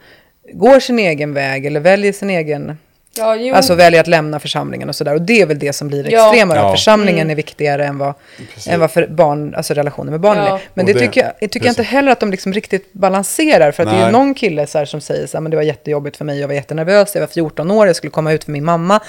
[0.52, 2.78] går sin egen väg eller väljer sin egen,
[3.16, 3.54] Ja, jo.
[3.54, 5.14] alltså väljer att lämna församlingen och sådär.
[5.14, 6.26] Och det är väl det som blir Ja.
[6.28, 6.66] extrema, Ja.
[6.66, 8.14] att församlingen är viktigare än vad,
[8.54, 8.68] Precis.
[8.72, 10.54] än vad för barn, alltså relationen med barnen Ja.
[10.56, 10.60] är.
[10.74, 13.72] Men det, det- tycker, jag, jag tycker jag inte heller att de liksom riktigt balanserar.
[13.72, 14.12] För att det är ju Nej.
[14.12, 16.48] någon kille så här som säger så här, men det var jättejobbigt för mig, jag
[16.48, 19.00] var jättenervös, jag var 14 år, jag skulle komma ut för min mamma.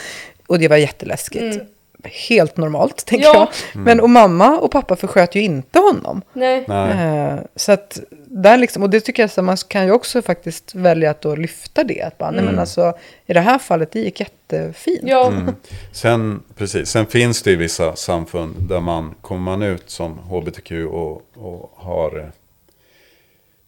[0.48, 1.62] Och det var jätteläskigt.
[2.04, 3.36] Helt normalt, tänker Mm.
[3.42, 3.52] Ja.
[3.74, 3.82] jag.
[3.86, 6.22] Men och mamma och pappa försköt ju inte honom.
[6.34, 6.66] Nej.
[6.68, 7.08] Nej.
[7.08, 10.76] Eh, så att där liksom, och det tycker jag så man kan ju också faktiskt
[10.76, 12.02] välja att då lyfta det.
[12.02, 12.94] Att bara, nej men alltså,
[13.26, 15.02] i det här fallet, det gick jättefint.
[15.04, 15.28] Ja.
[15.28, 15.56] Mm.
[15.92, 20.72] Sen, precis, sen finns det ju vissa samfund där man kommer man ut som hbtq
[20.92, 22.32] och, och har,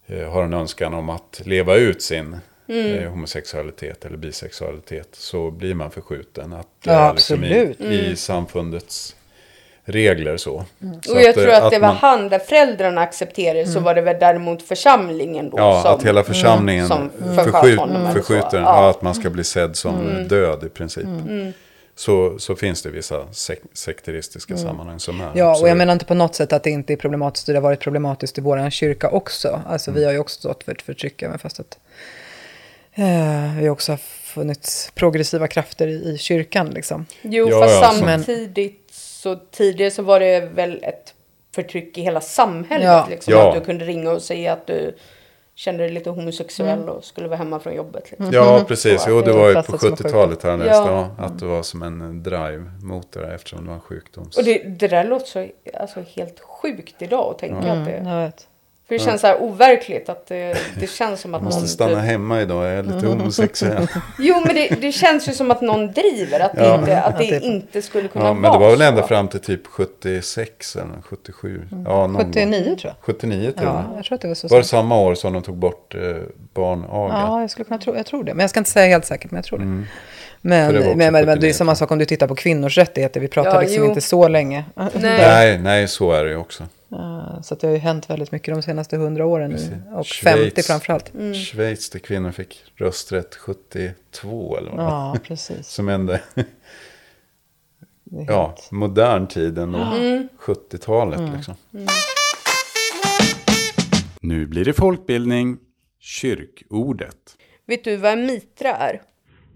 [0.06, 2.36] eh, har en önskan om att leva ut sin
[2.68, 2.98] Mm.
[2.98, 6.52] eh, homosexualitet eller bisexualitet så blir man förskjuten.
[6.52, 7.80] Att det Ja, är liksom absolut.
[7.80, 9.16] i, i samfundets
[9.84, 10.64] regler så.
[10.80, 10.98] så Mm.
[11.16, 14.00] Och jag tror eh, att, det var man- han där föräldrarna accepterade så var det
[14.00, 15.94] väl däremot församlingen då Ja, som...
[15.94, 18.10] att hela församlingen som försköt förskjut, så.
[18.12, 18.60] förskjuter.
[18.60, 18.90] Ja.
[18.90, 21.06] Att man ska bli sedd som död i princip.
[21.96, 25.30] Så, så finns det vissa sek sekteristiska sammanhang som är.
[25.34, 27.46] Ja, och jag menar inte på något sätt att det inte är problematiskt.
[27.46, 29.60] Det har varit problematiskt i vår kyrka också.
[29.66, 31.78] Alltså vi har ju också stått för ett förtryck, även fast att
[32.94, 36.70] eh, vi också har funnits progressiva krafter i, i kyrkan.
[36.70, 37.06] Liksom.
[37.22, 41.14] Jo, Ja, fast ja, så- samtidigt så tidigare så var det väl ett
[41.54, 42.86] förtryck i hela samhället.
[42.86, 43.06] Ja.
[43.10, 43.48] Liksom, Ja.
[43.48, 44.96] Att du kunde ringa och säga att du
[45.56, 48.10] kände dig lite homosexuell och skulle vara hemma från jobbet.
[48.10, 48.30] Liksom.
[48.32, 49.02] Ja, precis.
[49.02, 50.64] Så, Jo, det det var ju på som 70-talet här nu.
[50.66, 51.10] Ja.
[51.18, 51.24] Ja.
[51.24, 54.36] Att det var som en drive mot det där eftersom det var en sjukdoms...
[54.38, 55.48] Och det, det där låter så
[55.80, 58.02] alltså, helt sjukt idag att tänka att det...
[58.04, 58.46] Jag vet.
[58.88, 61.68] För det känns så här overkligt att det, det känns som att Jag måste någon...
[61.68, 63.86] stanna hemma idag, jag är lite homosexuell.
[64.18, 66.74] Jo, men det, det känns ju som att någon driver att det, Ja.
[66.78, 68.84] inte, att det det- inte skulle kunna Ja, vara men det var väl så.
[68.84, 71.62] ända fram till typ 76 eller 77.
[71.84, 72.76] Ja, någon 79 gång.
[72.76, 73.04] tror jag.
[73.16, 74.48] 79 till Ja, jag tror att det var så.
[74.48, 76.00] Var det samma år som de tog bort eh,
[76.54, 77.14] barnaga?
[77.14, 78.34] Ja, jag skulle kunna tro, jag tror det.
[78.34, 79.64] Men jag ska inte säga helt säkert, men jag tror det.
[79.64, 79.84] Mm.
[80.40, 82.78] Men, det men, men, men det är 79, samma sak om du tittar på kvinnors
[82.78, 83.20] rättigheter.
[83.20, 83.88] Vi pratar Ja, liksom jo.
[83.88, 84.64] inte så länge.
[84.74, 84.90] Nej.
[85.00, 86.64] Nej, nej, så är det ju också.
[86.94, 89.82] Eh, Så att det har ju hänt väldigt mycket de senaste hundra åren nu.
[89.92, 90.54] Och Schweiz.
[90.54, 91.12] 50 framförallt.
[91.34, 94.80] Schweiz där kvinnor fick rösträtt 72 eller vad.
[94.86, 95.68] Ja, precis.
[95.68, 96.20] Som är
[98.28, 100.28] ja, modern tiden och Mm.
[100.38, 101.54] 70-talet liksom.
[104.20, 105.58] Nu blir det folkbildning,
[106.00, 107.36] kyrkordet.
[107.66, 109.02] Vet du vad en mitra är?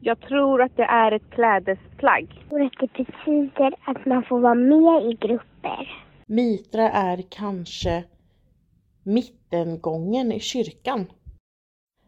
[0.00, 2.46] Jag tror att det är ett klädesplagg.
[2.50, 6.07] Och att det betyder att man får vara med i grupper.
[6.30, 8.04] Mitra är kanske
[9.02, 11.06] mittengången i kyrkan.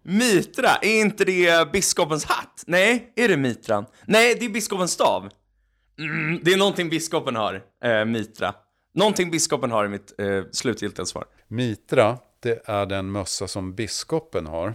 [0.02, 2.64] Mitra, är inte det biskopens hatt?
[2.66, 3.86] Nej, är det mitran?
[4.06, 5.28] Nej, det är biskopens stav.
[5.98, 8.54] Mm, det är någonting biskopen har, eh, mitra.
[8.94, 11.24] Någonting biskopen har i mitt eh, slutgiltiga svar.
[11.48, 14.74] Mitra, det är den mössa som biskopen har.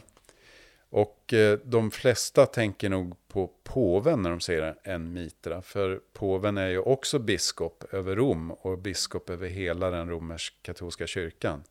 [0.95, 5.61] Och eh, de flesta tänker nog på påven när de säger en mitra.
[5.61, 11.63] För påven är ju också biskop över Rom och biskop över hela den romersk-katolska kyrkan.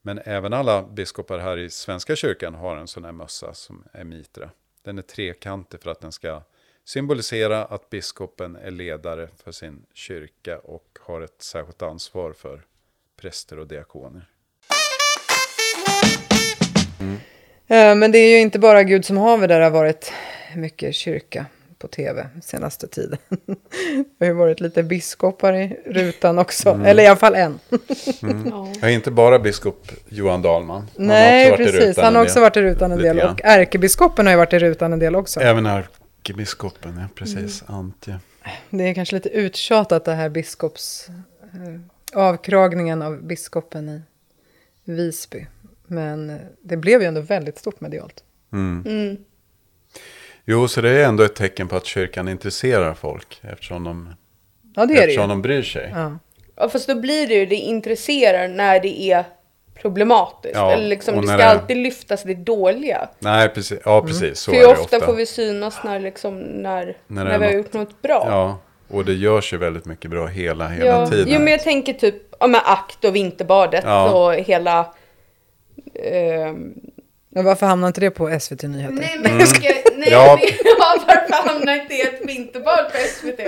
[0.00, 4.04] Men även alla biskopar här i Svenska kyrkan har en sån här mössa som är
[4.04, 4.50] mitra.
[4.82, 6.42] Den är trekantig för att den ska
[6.84, 12.62] symbolisera att biskopen är ledare för sin kyrka och har ett särskilt ansvar för
[13.16, 14.28] präster och diakoner.
[17.00, 17.16] Mm.
[17.76, 20.12] Men det är ju inte bara Gud som haver där det har varit
[20.56, 21.46] mycket kyrka
[21.78, 23.18] på tv senaste tiden.
[24.18, 26.86] Det har ju varit lite biskopar i rutan också, Mm.
[26.86, 27.58] eller i alla fall en.
[28.80, 30.76] Ja, inte bara biskop Johan Dahlman.
[30.96, 31.88] Han har Nej, också varit i precis.
[31.88, 32.42] rutan Han har en också del.
[32.42, 33.20] varit i rutan en del.
[33.20, 35.40] Och ärkebiskopen har ju varit i rutan en del också.
[35.40, 37.62] Även ärkebiskopen, ja precis.
[37.68, 37.74] Mm.
[37.80, 38.18] Antje.
[38.70, 41.08] Det är kanske lite uttjatat det här biskops...
[41.52, 41.80] eh,
[42.20, 44.02] avkragningen av biskopen i
[44.84, 45.46] Visby.
[45.86, 48.24] Men det blev ju ändå väldigt stort medialt.
[48.52, 48.84] Mm.
[48.86, 49.16] Mm.
[50.44, 53.40] Jo, så det är ändå ett tecken på att kyrkan intresserar folk.
[53.42, 54.14] Eftersom de,
[54.76, 55.28] Ja, det är det eftersom ju.
[55.28, 55.90] de bryr sig.
[55.94, 56.18] Ja.
[56.56, 59.24] Ja, fast då blir det ju, det intresserar när det är
[59.74, 60.54] problematiskt.
[60.56, 63.08] Ja, Eller liksom, det ska det- alltid lyftas det dåliga.
[63.18, 63.78] Nej, precis.
[63.84, 64.38] Ja, precis.
[64.38, 65.00] Så För är det ofta, ofta.
[65.06, 68.02] får vi synas när, liksom, när, När när, det är vi har något- gjort något
[68.02, 68.24] bra?
[68.28, 68.58] Ja,
[68.96, 71.06] och det görs ju väldigt mycket bra hela, hela ja.
[71.06, 71.26] tiden.
[71.28, 74.10] Jo, men jag tänker typ, ja men akt och vinterbadet Ja.
[74.10, 74.94] och hela...
[75.94, 76.72] ehm,
[77.34, 78.94] Men varför hamnar inte det på SVT Nyheter?
[78.94, 79.60] nej men jag ska,
[79.96, 80.12] nej, Mm.
[80.12, 80.38] Ja.
[80.64, 81.04] ja.
[81.06, 83.40] varför hamnar inte ett vinterbad på SVT?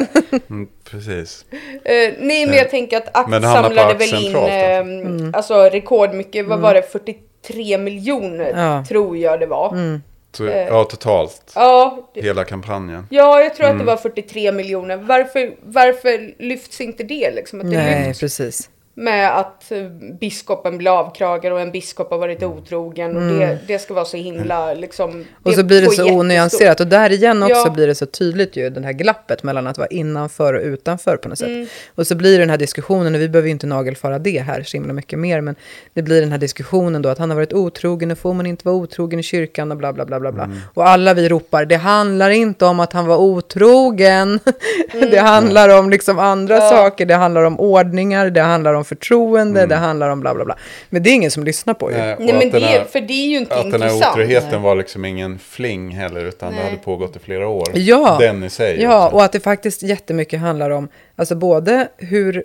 [0.51, 1.45] Mm, precis.
[1.85, 6.61] Eh, nej men jag tänker att ACT samlade väl in centralt, eh, alltså rekordmycket, vad
[6.61, 8.85] var det, 43 miljoner Ja.
[8.89, 10.01] tror jag det var.
[10.33, 10.67] Så, Eh.
[10.69, 11.53] ja, totalt.
[11.55, 13.07] Ja, det, Hela kampanjen.
[13.11, 13.87] ja, jag tror att Mm.
[13.87, 14.97] det var 43 miljoner.
[14.97, 17.61] Varför, varför lyfts inte det liksom?
[17.61, 18.71] Att det Nej, lyfts precis.
[18.97, 19.83] Med att eh,
[20.21, 24.17] biskopen blir avkragad och en biskop har varit otrogen och det, det ska vara så
[24.17, 25.11] himla liksom.
[25.11, 25.25] Mm.
[25.43, 26.81] Och så blir det så jättestort- onyanserat.
[26.81, 27.71] Och där igen också Ja.
[27.71, 31.29] blir det så tydligt ju, det här glappet mellan att vara innanför och utanför på
[31.29, 31.49] något sätt.
[31.49, 31.67] Mm.
[31.95, 34.63] Och så blir det den här diskussionen, och vi behöver ju inte nagelfara det här
[34.63, 35.55] så himla mycket mer, men
[35.95, 38.67] det blir den här diskussionen då att han har varit otrogen och får man inte
[38.69, 40.45] vara otrogen i kyrkan och bla bla bla bla bla.
[40.45, 40.57] Mm.
[40.75, 44.41] Och alla vi ropar, det handlar inte om att han var otrogen.
[45.11, 46.65] det handlar om liksom andra Mm.
[46.67, 46.71] Ja.
[46.71, 50.57] saker, det handlar om ordningar, det handlar om förtroende, det handlar om bla bla bla.
[50.91, 51.97] Men det är ingen som lyssnar på ju.
[51.99, 54.17] Nej, Nej men att det, här- för det är ju inte Att den här intressant.
[54.17, 56.65] otroheten var liksom ingen fling heller, utan det Nej.
[56.71, 57.69] hade pågått i flera år.
[57.75, 58.83] Ja, Den i sig.
[58.83, 59.17] ja också.
[59.17, 62.45] och att det faktiskt jättemycket handlar om alltså både hur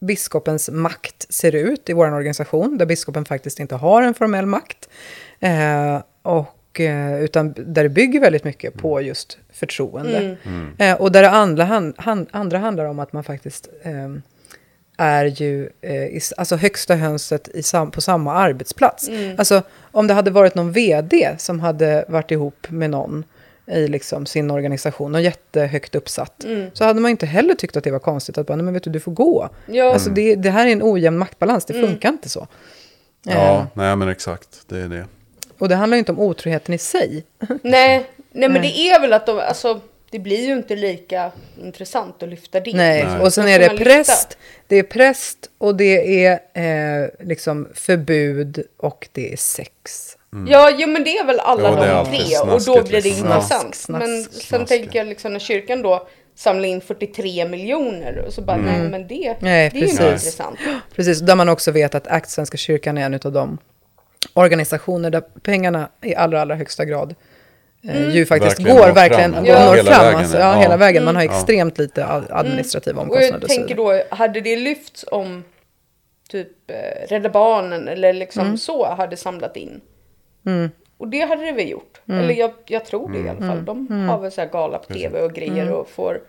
[0.00, 4.88] biskopens makt ser ut i vår organisation, där biskopen faktiskt inte har en formell makt,
[5.40, 10.36] eh, och, eh, utan där det bygger väldigt mycket på just förtroende.
[10.78, 13.92] Eh, och där det andra, hand, hand, andra handlar om att man faktiskt eh,
[15.02, 19.08] är ju eh, i, alltså högsta hönset i sam, på samma arbetsplats.
[19.38, 23.24] Alltså om det hade varit någon vd som hade varit ihop med någon
[23.66, 27.90] i liksom sin organisation, någon jättehögt uppsatt, så hade man inte heller tyckt att det
[27.90, 29.48] var konstigt att bara, nej men vet du, du får gå.
[29.66, 29.92] Ja.
[29.92, 32.40] Alltså det, det här är en ojämn maktbalans, det funkar inte så.
[33.28, 34.48] Eh, Ja, nej men exakt.
[34.68, 35.04] Det är det.
[35.58, 37.24] och det handlar ju inte om otroheten i sig.
[37.62, 39.80] Nej, nej men det är väl att de, alltså
[40.10, 42.72] det blir ju inte lika intressant att lyfta det.
[42.74, 43.20] Nej, Nej.
[43.20, 43.84] och sen är det lyfta.
[43.84, 50.16] präst, det är präst och det är eh, liksom förbud och det är sex.
[50.48, 53.26] Ja, jo, men det är väl alla Jo, de tre och då blir det liksom.
[53.26, 53.74] intressant.
[53.74, 58.32] Snask, men snask, sen tänker jag liksom när kyrkan då samlar in 43 miljoner och
[58.32, 59.36] så bara nej men det, Mm.
[59.40, 60.58] Nej, det är ju inte intressant.
[60.96, 63.58] Precis, där man också vet att ACT Svenska kyrkan är en av de
[64.34, 67.14] organisationer där pengarna i allra, allra högsta grad
[67.88, 69.44] eh, ju faktiskt Verkligen går, når verkligen fram.
[69.46, 69.66] Ja.
[69.66, 70.04] når Hela fram.
[70.04, 70.54] vägen, alltså, ja.
[70.54, 71.04] ja, hela vägen.
[71.04, 71.30] Man har Ja.
[71.30, 73.32] extremt lite ad- administrativa Och omkostnader.
[73.34, 75.44] jag och så tänker då, hade det lyfts om
[76.28, 78.58] typ eh, Rädda Barnen eller liksom Mm.
[78.58, 79.80] så hade samlat in.
[80.98, 82.00] Och det hade det väl gjort.
[82.08, 82.20] Mm.
[82.24, 83.64] Eller jag, jag tror det i alla fall.
[83.64, 85.74] De har väl så här gala på tv och grejer Mm.
[85.74, 86.20] och får...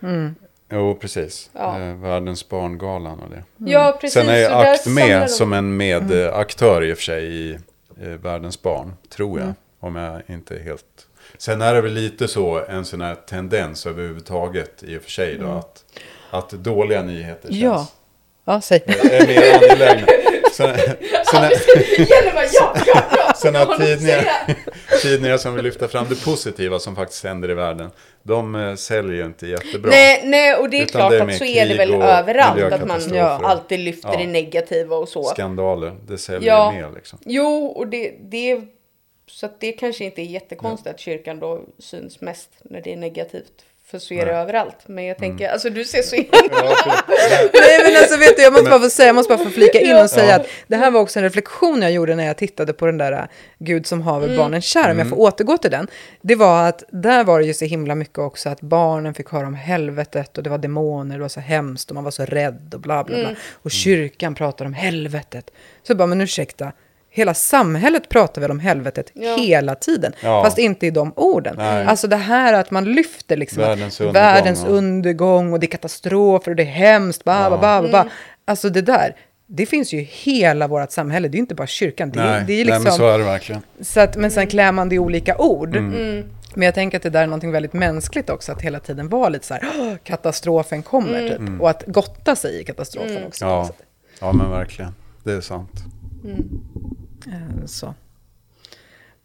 [0.74, 1.50] Jo, precis.
[1.52, 1.80] Ja.
[1.80, 3.70] Eh, världens barngalan och det.
[3.70, 4.14] Ja, precis.
[4.22, 7.58] Sen är ACT samlar de- med som en medaktör i och för sig i
[8.22, 9.46] Världens barn, tror Mm.
[9.80, 9.88] jag.
[9.88, 10.84] Om jag inte är helt...
[11.44, 15.38] Sen är det väl lite så, en sån här tendens överhuvudtaget i och för sig
[15.38, 15.84] då, att,
[16.30, 17.72] att dåliga nyheter känns, Mm.
[17.72, 17.86] Ja.
[18.44, 18.82] Ja, säg.
[18.86, 20.06] är mer angelägna.
[20.52, 20.76] Sen,
[21.30, 21.50] sen,
[23.36, 24.24] sen att tidningar,
[25.02, 27.90] tidningar som vill lyfta fram det positiva som faktiskt händer i världen,
[28.22, 29.90] de eh, säljer ju inte jättebra.
[29.90, 32.72] Nej, nej, och det är Utan klart det är att så är det väl överallt.
[32.72, 34.18] Att man ja, alltid lyfter Ja.
[34.18, 35.24] det negativa och så.
[35.24, 36.72] Skandaler, det säljer Ja.
[36.72, 37.18] mer liksom.
[37.24, 38.60] Jo, och det, det
[39.32, 42.96] så att det kanske inte är jättekonstigt att kyrkan då syns mest när det är
[42.96, 43.64] negativt.
[43.86, 44.76] För så är det överallt.
[44.86, 46.16] Men jag tänker, alltså du ser så
[47.52, 49.80] Nej men alltså vet du, jag måste bara få säga, jag måste bara få flika
[49.80, 52.72] in och säga att det här var också en reflektion jag gjorde när jag tittade
[52.72, 53.24] på den där äh,
[53.58, 54.38] Gud som haver Mm.
[54.38, 55.88] barnen kär, om jag får återgå till den.
[56.20, 59.46] Det var att där var det ju så himla mycket också att barnen fick höra
[59.46, 62.70] om helvetet och det var demoner, det var så hemskt och man var så rädd
[62.74, 63.24] och bla bla bla.
[63.24, 63.36] Mm.
[63.52, 65.50] Och kyrkan pratar om helvetet.
[65.82, 66.72] Så jag bara, men ursäkta,
[67.14, 69.36] hela samhället pratar väl om helvetet Ja.
[69.36, 70.44] hela tiden, Ja.
[70.44, 71.54] fast inte i de orden.
[71.58, 71.86] Nej.
[71.86, 74.68] Alltså det här att man lyfter liksom Världens undergång, världens ja.
[74.68, 78.04] undergång och det är katastrofer och det är hemskt, ba, ba, ba, ba, ba.
[78.44, 82.10] Alltså det där, det finns ju i hela vårt samhälle, det är inte bara kyrkan.
[82.10, 83.62] Det Nej, det är nej, liksom, men så är det verkligen.
[83.80, 85.76] så att, men sen klär man det i olika ord.
[85.76, 86.24] Mm.
[86.54, 89.28] Men jag tänker att det där är någonting väldigt mänskligt också, att hela tiden vara
[89.28, 91.60] lite så här, "Åh, katastrofen kommer, typ.
[91.60, 93.44] Och att gotta sig i katastrofen också.
[93.44, 93.68] Ja,
[94.20, 94.94] ja, men verkligen.
[95.24, 95.70] Det är sant.
[96.24, 97.94] Eh, Så.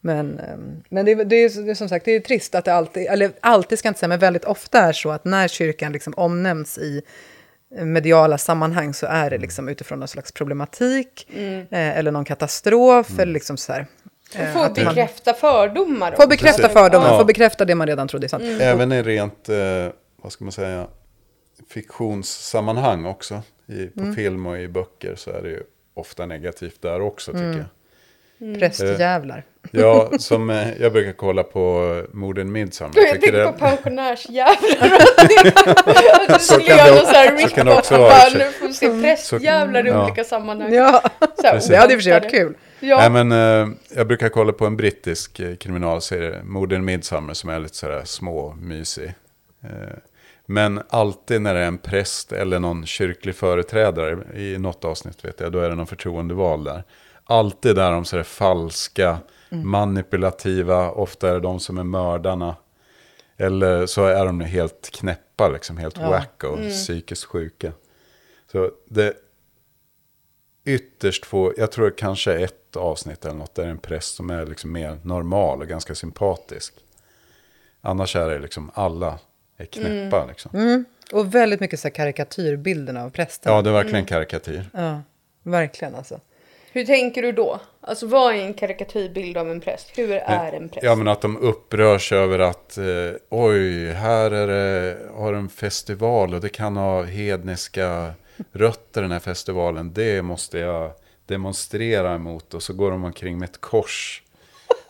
[0.02, 2.66] Men, ehm, men det, är- det, är, det är som sagt det är trist att
[2.66, 5.48] det alltid, eller alltid ska jag inte säga, men väldigt ofta är så att när
[5.48, 7.02] kyrkan liksom omnämns i
[7.82, 11.60] mediala sammanhang så är det liksom utifrån någon slags problematik Mm.
[11.60, 13.88] eh, eller någon katastrof eller liksom så här.
[14.34, 16.12] Och eh, få att man- bekräfta fördomar.
[16.12, 16.78] Få bekräfta Precis.
[16.78, 17.20] fördomar, Ja.
[17.20, 18.44] få bekräfta det man redan trodde är sant.
[18.44, 18.62] Mm.
[18.62, 19.58] Även i rent, eh,
[20.22, 20.88] vad ska man säga,
[21.70, 23.42] fiktionssammanhang också.
[23.68, 24.16] I, på Mm.
[24.16, 25.64] film och i böcker så är det ju
[26.00, 27.58] ofta negativt där också tycker Mm.
[27.58, 27.68] jag.
[28.48, 28.60] Mm.
[28.60, 29.44] Prästjävlar.
[29.72, 32.94] Ja, som eh, jag brukar kolla på Morden Midsommar.
[32.96, 34.48] Jag tänker det- på pensionärsjävlar.
[36.22, 38.28] Att du Så skulle kan göra det här också- så kan det också och vara
[38.30, 40.06] i Nu får vi se prästjävlar i Ja.
[40.06, 40.74] olika sammanhang.
[40.74, 41.02] Ja,
[41.42, 42.54] Så här, det hade i och för sig varit kul.
[42.80, 42.98] Ja.
[42.98, 47.60] Nej, men, eh, jag brukar kolla på en brittisk eh, kriminalserie, Morden Midsommar, som är
[47.60, 49.14] lite sådär små, mysig.
[49.64, 49.70] Eh,
[50.50, 55.40] men alltid när det är en präst eller någon kyrklig företrädare, i något avsnitt vet
[55.40, 56.84] jag, då är det någon förtroendevald där.
[57.24, 59.18] Alltid där de sådär falska,
[59.52, 59.70] Mm.
[59.70, 62.56] manipulativa, ofta är det de som är mördarna.
[63.38, 66.10] Eller så är de helt knäppa, liksom, helt Ja.
[66.10, 66.70] wacko, Mm.
[66.70, 67.72] psykiskt sjuka.
[68.52, 69.14] Så det
[70.66, 74.30] ytterst få, jag tror kanske ett avsnitt eller något, där det är en präst som
[74.30, 76.74] är liksom mer normal och ganska sympatisk.
[77.82, 79.20] Annars är det liksom alla
[79.58, 80.52] är knäppa liksom.
[80.54, 80.86] Mm.
[81.12, 83.54] Och väldigt mycket så här karikatyrbilderna av prästen.
[83.54, 84.70] Ja, det är verkligen karikatyr.
[84.74, 85.02] Ja,
[85.44, 86.20] verkligen alltså.
[86.72, 87.60] Hur tänker du då?
[87.82, 89.98] Alltså vad är en karikatyrbild av en präst?
[89.98, 90.84] Hur är en präst?
[90.84, 92.86] Ja, men att de upprörs över att eh,
[93.30, 98.14] oj, här är det, har en festival och det kan ha hedniska
[98.52, 99.94] rötter den här festivalen.
[99.94, 100.92] Det måste jag
[101.26, 102.54] demonstrera emot.
[102.54, 104.24] Och så går de omkring med ett kors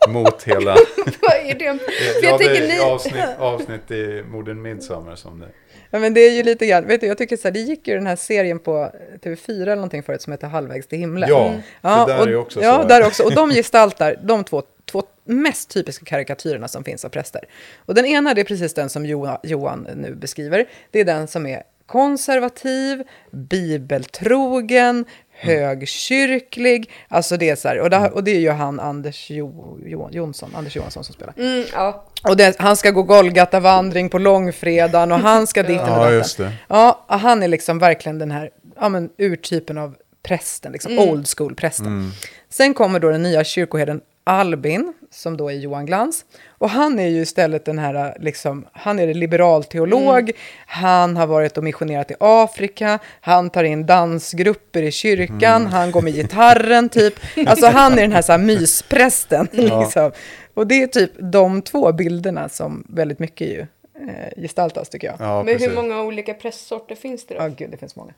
[0.08, 0.70] mot hela...
[1.20, 1.78] Vad är det?
[1.78, 2.80] För ja, jag det tänker är ni...
[2.80, 5.48] avsnitt, avsnitt i Morden Midsommar som det.
[5.90, 7.88] Ja, men det är ju lite grann, vet du, jag tycker så här, det gick
[7.88, 8.92] ju den här serien på
[9.22, 11.28] TV4 eller någonting förut som heter Halvvägs till himlen.
[11.28, 12.88] Ja, för där är och, ju också ja, så.
[12.88, 13.22] där också.
[13.22, 17.44] Och de gestaltar de två, två mest typiska karikatyrerna som finns av präster.
[17.76, 20.68] Och den ena, det är precis den som Johan, Johan nu beskriver.
[20.90, 25.04] Det är den som är konservativ, bibeltrogen,
[25.38, 26.90] högkyrklig.
[27.08, 30.08] Alltså det är så här, och det, och det är ju han Anders jo, jo,
[30.12, 31.34] Jonsson, Anders Johansson som spelar.
[31.38, 32.04] Mm, ja.
[32.28, 36.52] Och det, han ska gå Golgata-vandring på långfredagen och han ska dit Ja, just det.
[36.68, 41.08] Ja, han är liksom verkligen den här ja, men, urtypen av prästen, liksom Mm.
[41.08, 41.86] old school-prästen.
[41.86, 42.10] Mm.
[42.50, 46.24] Sen kommer då den nya kyrkoherden Albin, som då är Johan Glans.
[46.58, 50.32] Och han är ju istället den här, liksom, han är liberalteolog, Mm.
[50.66, 55.66] han har varit och missionerat i Afrika, han tar in dansgrupper i kyrkan, Mm.
[55.72, 57.14] han går med gitarren typ.
[57.46, 59.48] Alltså han är den här, så här mysprästen.
[59.52, 59.80] Ja.
[59.82, 60.12] Liksom.
[60.54, 65.16] Och det är typ de två bilderna som väldigt mycket ju eh, gestaltas tycker jag.
[65.18, 65.68] Ja, Men precis.
[65.70, 67.40] hur många olika prästsorter finns det då?
[67.42, 68.12] Ja, gud, det finns många.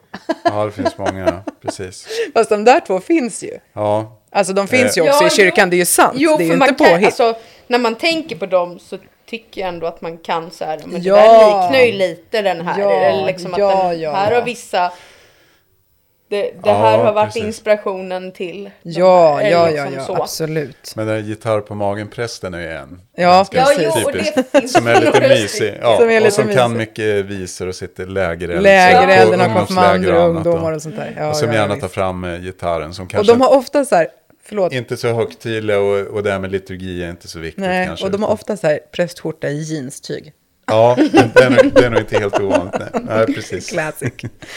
[0.44, 2.06] Ja, det finns många, precis.
[2.34, 3.58] Fast de där två finns ju.
[3.72, 4.16] Ja.
[4.30, 6.14] Alltså de finns ju Eh, också Ja, i kyrkan, det är ju sant.
[6.16, 7.06] Jo, det är ju inte påhitt.
[7.06, 7.34] alltså,
[7.70, 11.02] när man tänker på dem så tycker jag ändå att man kan så här, men
[11.02, 11.14] Ja.
[11.16, 12.80] det där liknar ju lite den här.
[12.80, 14.38] Ja, eller liksom ja, att den, ja, här ja.
[14.38, 14.92] har vissa,
[16.30, 17.44] det, det Ja, här har varit precis.
[17.44, 18.70] inspirationen till.
[18.82, 20.22] Ja, här, ja, ja, liksom ja, så.
[20.22, 20.92] absolut.
[20.96, 23.00] Men den här gitarr på magen-prästen är ju en.
[23.16, 23.92] Ja, Ja, precis.
[23.96, 24.34] jo, och typisk.
[24.34, 25.74] det finns Som är lite mysig.
[25.82, 26.78] Ja, Som är och lite som kan mysig.
[26.88, 28.62] mycket visor och sitter lägereld.
[28.62, 30.76] Lägerelden på och konfirmander och annat, ungdomar ja.
[30.76, 31.14] och sånt där.
[31.18, 31.80] Ja, och som ja, gärna visst.
[31.80, 32.94] tar fram eh, gitarren.
[32.94, 34.08] Som Och kanske de har ofta så här,
[34.50, 37.86] förlåt, inte så högtidliga och, och det här med liturgi är inte så viktigt nej,
[37.86, 38.06] kanske.
[38.06, 40.32] och de har ofta så här prästskjorta i jeanstyg.
[40.70, 40.96] Ja,
[41.34, 42.74] det är, nog, det är nog inte helt ovanligt.
[42.78, 43.70] Nej, nej precis.
[43.70, 44.12] Classic.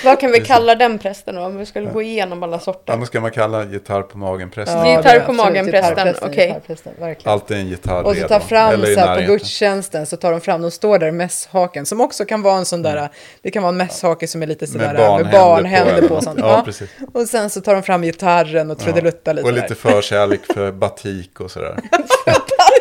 [0.05, 1.41] Vad kan vi kalla den prästen då?
[1.41, 2.93] Om vi skulle gå igenom alla sorter.
[2.93, 4.77] Annars ska man kalla gitarr på magen-prästen.
[4.77, 7.07] Ja, Gitarr på absolut magen, prästen, gitarrprästen, okej.
[7.07, 7.33] verkligen.
[7.33, 10.41] Alltid en gitarr Och så tar fram i så här på gudstjänsten så tar de
[10.41, 13.09] fram, de står där mässhaken som också kan vara en sån där,
[13.41, 16.21] det kan vara en mässhake som är lite sådär med barnhänder barnhänder på, på.
[16.21, 16.39] sånt.
[16.39, 16.89] Ja, precis.
[17.13, 21.39] Och sen så tar de fram gitarren och trudeluttar lite Och lite förkärlek för batik
[21.39, 21.79] och sådär.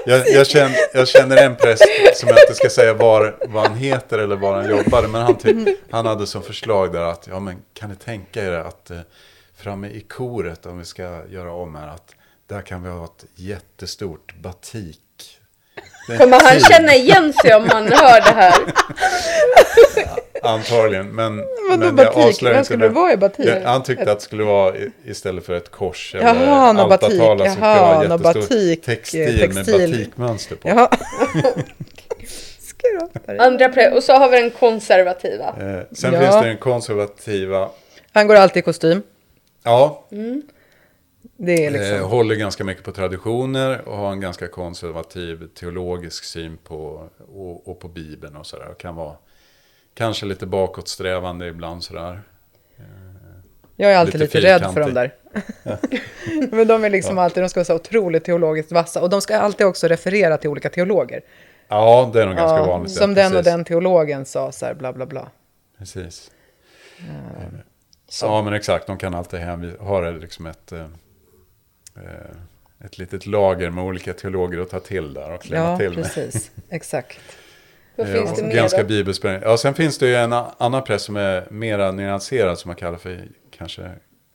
[0.06, 3.76] jag, jag, känner, jag känner en präst som jag inte ska säga var, vad han
[3.76, 5.08] heter eller var han jobbade.
[5.08, 8.52] Men han, ty, han hade som förslag där att, ja men kan ni tänka er
[8.52, 8.98] att eh,
[9.56, 12.14] framme i koret, om vi ska göra om här, att
[12.48, 14.98] där kan vi ha ett jättestort batik.
[16.06, 18.54] Kommer han känna igen sig om han hör det här?
[20.44, 21.36] Antagligen, men,
[21.70, 22.16] Vadå men batik?
[22.16, 23.46] jag avslöjar Vad inte skulle det vara i batik?
[23.48, 27.50] Ja, han tyckte att det skulle vara istället för ett kors eller Jaha, altartavla så
[27.50, 29.90] skulle det Jaha, vara nå jättestor batik, textil, eh, med textil.
[29.90, 30.68] batikmönster på.
[30.68, 30.88] Jaha.
[33.38, 35.46] Andra prä- och så har vi den konservativa.
[35.48, 36.20] Eh, sen Ja.
[36.20, 37.70] finns det den konservativa,
[38.12, 39.02] Han går alltid i kostym.
[39.62, 40.04] ja,
[41.36, 41.96] Det är liksom...
[41.96, 47.68] eh, håller ganska mycket på traditioner och har en ganska konservativ teologisk syn på, och,
[47.68, 48.74] och på Bibeln och sådär.
[48.78, 49.16] Kan vara
[49.94, 52.20] kanske lite bakåtsträvande ibland sådär.
[53.76, 55.14] Jag är alltid lite lite, rädd för dem där.
[56.56, 59.02] Men de är liksom alltid, de ska vara så otroligt teologiskt vassa.
[59.02, 61.20] Och de ska alltid också referera till olika teologer.
[61.68, 62.92] Ja, det är nog ganska Ja, vanligt.
[62.94, 63.52] ja, som den och precis.
[63.52, 65.28] den teologen sa så här, bla bla bla.
[65.78, 66.30] Precis.
[68.08, 68.26] Så.
[68.26, 68.86] Ja, men exakt.
[68.86, 70.80] De kan alltid hänvisa, ha liksom ett, eh,
[71.96, 75.94] eh, ett litet lager med olika teologer att ta till där och klämma Ja, till
[75.94, 76.02] med.
[76.04, 76.50] precis.
[76.70, 77.18] Exakt.
[77.96, 79.46] Vad Eh, finns och det mer Ganska bibelsprängande.
[79.46, 82.98] Ja, sen finns det ju en annan press som är mera nyanserad som man kallar
[82.98, 83.90] för, kanske,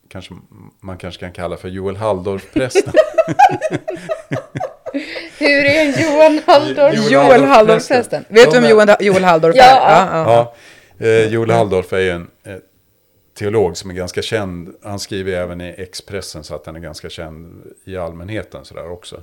[0.10, 0.34] kanske
[0.80, 2.94] man kanske kan kalla för Joel Halldorf-prästen.
[5.40, 7.12] Hur är en Johan Halldorf?
[7.12, 7.50] Joel Halldorf-prästen.
[7.50, 8.26] Halldorf-prästen.
[8.30, 9.60] Vet du vem Joel, Halldorf är?
[9.60, 10.10] Ja.
[10.12, 10.54] ja.
[10.98, 12.56] Ja, eh, Joel Halldorf är ju en eh,
[13.40, 14.76] teolog som är ganska känd.
[14.84, 19.16] Han skriver även i Expressen så att han är ganska känd i allmänheten sådär också.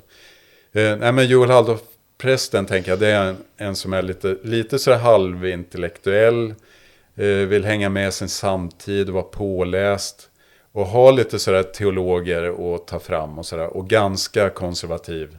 [0.73, 1.81] Eh, nej men Joel Halldorf,
[2.19, 6.55] prästen tänker jag, det är en, en som är lite, lite sådär halvintellektuell.
[7.17, 10.31] Eh, vill hänga med sin samtid och vara påläst.
[10.73, 13.77] Och ha lite sådär teologer att ta fram och sådär.
[13.77, 15.39] Och ganska konservativ.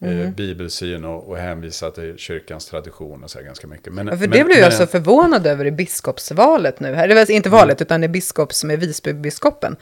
[0.00, 3.92] Eh, bibelsyn och, och hänvisa till kyrkans tradition och så här ganska mycket.
[3.92, 6.94] Men, Ja, för men- det blev men- jag så förvånad över i biskopsvalet nu.
[6.94, 7.08] här.
[7.08, 9.76] Det var inte valet, utan det är biskop som är Visbybiskopen.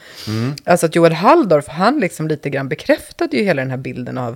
[0.63, 4.35] Alltså att Joel Halldorf, han liksom lite grann bekräftade ju hela den här bilden av,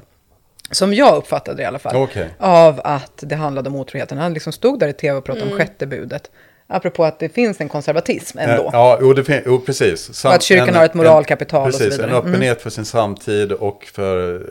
[0.71, 2.29] som jag uppfattade det i alla fall, Okej.
[2.38, 4.17] av att det handlade om otroheten.
[4.17, 6.32] Han liksom stod där i tv och pratade om sjätte budet.
[6.72, 8.63] Apropå att det finns en konservatism ändå.
[8.63, 10.13] Eh, Ja, jo, det jo precis.
[10.13, 12.11] Sam- Och att kyrkan har ett moralkapital och så precis, vidare.
[12.11, 12.24] Mm.
[12.26, 14.41] en öppenhet för sin samtid och för eh,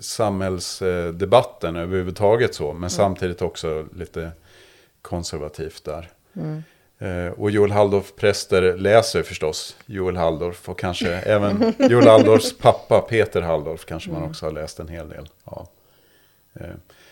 [0.00, 2.68] samhällsdebatten överhuvudtaget så.
[2.70, 2.80] Mm.
[2.80, 4.30] Men samtidigt också lite
[5.02, 6.10] konservativt där.
[6.36, 6.62] Mm.
[6.98, 13.00] Eh, Och Joel Halldorf präster läser förstås Joel Halldorf och kanske även Joel Halldorfs pappa
[13.00, 14.30] Peter Halldorf kanske man Mm.
[14.30, 15.68] också har läst en hel del av.
[16.60, 16.66] Eh,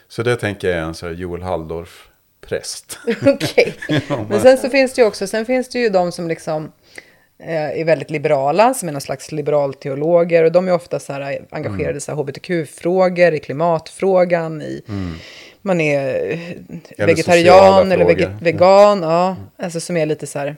[0.08, 2.08] Så det tänker jag är en så här Joel Halldorf
[2.50, 2.98] präst.
[3.26, 3.74] Okej.
[4.28, 6.72] Men sen så finns det ju också, sen finns det ju de som liksom
[7.38, 10.44] eh, är väldigt liberala, som är någon slags liberalteologer.
[10.44, 14.82] Och de är ofta så här engagerade i så här hbtq-frågor, i klimatfrågan, i...
[15.62, 16.38] Man är eh,
[16.88, 19.36] sociala vegetarian eller vege, vegan, ja.
[19.56, 20.56] Alltså som är lite så här...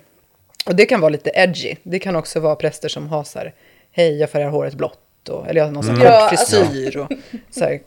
[0.66, 1.74] Och det kan vara lite edgy.
[1.82, 3.54] Det kan också vara präster som har så här,
[3.92, 5.28] hej jag färgar håret blått.
[5.28, 7.12] Och, eller jag har någon sån Ja, kort alltså- frisyr och
[7.50, 7.80] så här,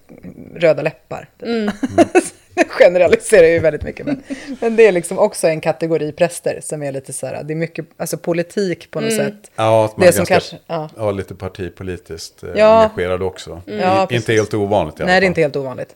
[0.55, 1.29] röda läppar.
[1.39, 1.71] typ.
[2.69, 4.05] Generaliserar ju väldigt mycket.
[4.05, 4.23] Men,
[4.61, 7.55] men det är liksom också en kategori präster som är lite så här, det är
[7.55, 9.51] mycket, alltså politik på något sätt.
[9.55, 10.89] Ja, att man Det är som ganska, kanske- ja.
[10.97, 11.11] ja.
[11.11, 12.83] lite partipolitiskt eh, Ja.
[12.83, 13.61] engagerad också.
[13.65, 14.23] Ja, I, precis.
[14.23, 15.95] inte helt ovanligt i alla Nej, det är inte helt ovanligt.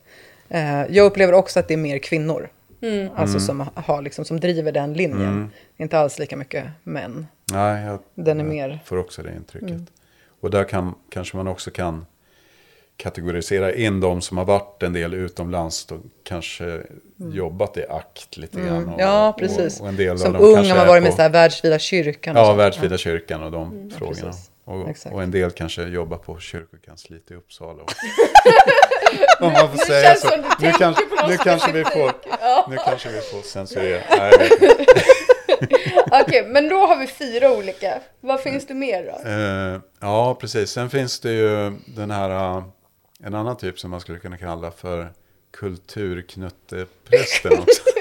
[0.49, 2.49] Eh, jag upplever också att det är mer kvinnor.
[2.82, 3.10] Mm.
[3.16, 3.39] Alltså Mm.
[3.39, 5.51] som, har, liksom, som driver den linjen.
[5.78, 7.28] Inte alls lika mycket män.
[7.53, 8.80] Nej, jag, Den är jag mer- Mm.
[8.86, 9.82] får också det intrycket.
[10.41, 12.05] Och där kan, kanske man också kan
[13.04, 16.82] kategorisera in de som har varit en del utomlands och kanske
[17.18, 18.76] jobbat i akt lite grann.
[18.78, 19.00] Och, Mm.
[19.00, 19.78] Ja, precis.
[19.80, 21.80] Och, och en del som av ung har man varit med på- så här världsvida
[21.80, 22.36] kyrkan.
[22.36, 24.22] Ja, världsvida kyrkan och de frågorna.
[24.28, 24.50] precis.
[25.06, 27.84] Och, och en del kanske jobbar på kyrkokansliet i Uppsala.
[27.84, 27.91] Och...
[29.45, 30.30] Om man får säga så.
[30.60, 30.93] Nu, någon
[31.30, 32.68] nu, kanske vi får, Ja.
[32.70, 34.02] nu kanske vi får censurera.
[34.18, 34.50] Nej.
[36.12, 38.00] Okej, men då har vi fyra olika.
[38.20, 39.30] Vad finns det mer då?
[39.30, 40.70] Eh, ja, precis.
[40.72, 42.64] Sen finns det ju den här,
[43.24, 45.12] en annan typ som man skulle kunna kalla för
[45.52, 47.82] kulturknutteprästen också.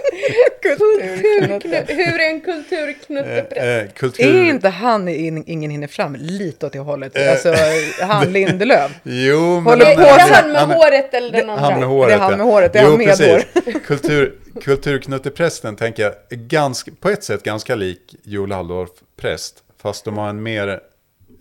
[0.62, 1.84] Kulturknutte.
[1.88, 3.52] Hur är en kulturknuttepräst?
[3.56, 4.44] Eh, eh, Är kultur...
[4.44, 7.16] inte han i In- Ingen hinner fram lite åt det hållet?
[7.16, 7.30] Eh.
[7.30, 7.54] Alltså
[8.00, 8.92] han Lindelöf.
[9.02, 9.64] Jo, men...
[9.64, 11.64] Håller Är på det så- han med han är- håret eller den andra?
[11.64, 13.44] Han med håret, Det är han med håret, det är jo, han med precis.
[13.86, 19.62] Kultur, kulturknutteprästen tänker jag är ganska, på ett sätt ganska lik Joel Halldorf präst.
[19.82, 20.80] Fast de har en mer,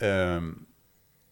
[0.01, 0.59] ehm,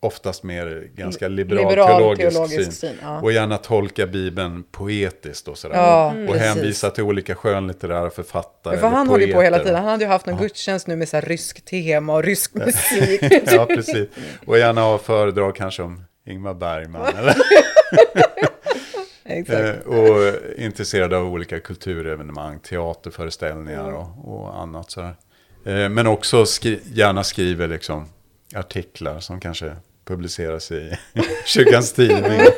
[0.06, 2.72] oftast mer ganska liberal, Liberal teologisk, teologisk syn.
[2.72, 3.22] syn, ja.
[3.22, 5.76] Och gärna tolka Bibeln poetiskt och sådär.
[5.76, 6.42] Ja, och, och precis.
[6.42, 8.78] hänvisa till olika skönlitterära författare.
[8.78, 9.76] För han håller på hela tiden.
[9.76, 13.22] Han hade ju haft någon gudstjänst nu med så här rysk tema och rysk musik.
[13.46, 14.08] ja, precis.
[14.46, 17.16] Och gärna ha föredrag kanske om Ingmar Bergman.
[17.18, 17.36] Eller?
[19.26, 19.86] Exakt.
[19.86, 24.92] Eh, och intresserad av olika kulturevenemang, teaterföreställningar och, och annat.
[24.92, 25.16] Sådär.
[25.66, 28.06] Eh, men också skri gärna skriver liksom
[28.56, 29.76] artiklar som kanske
[30.06, 30.92] publiceras i
[31.46, 32.42] kyrkans tidning.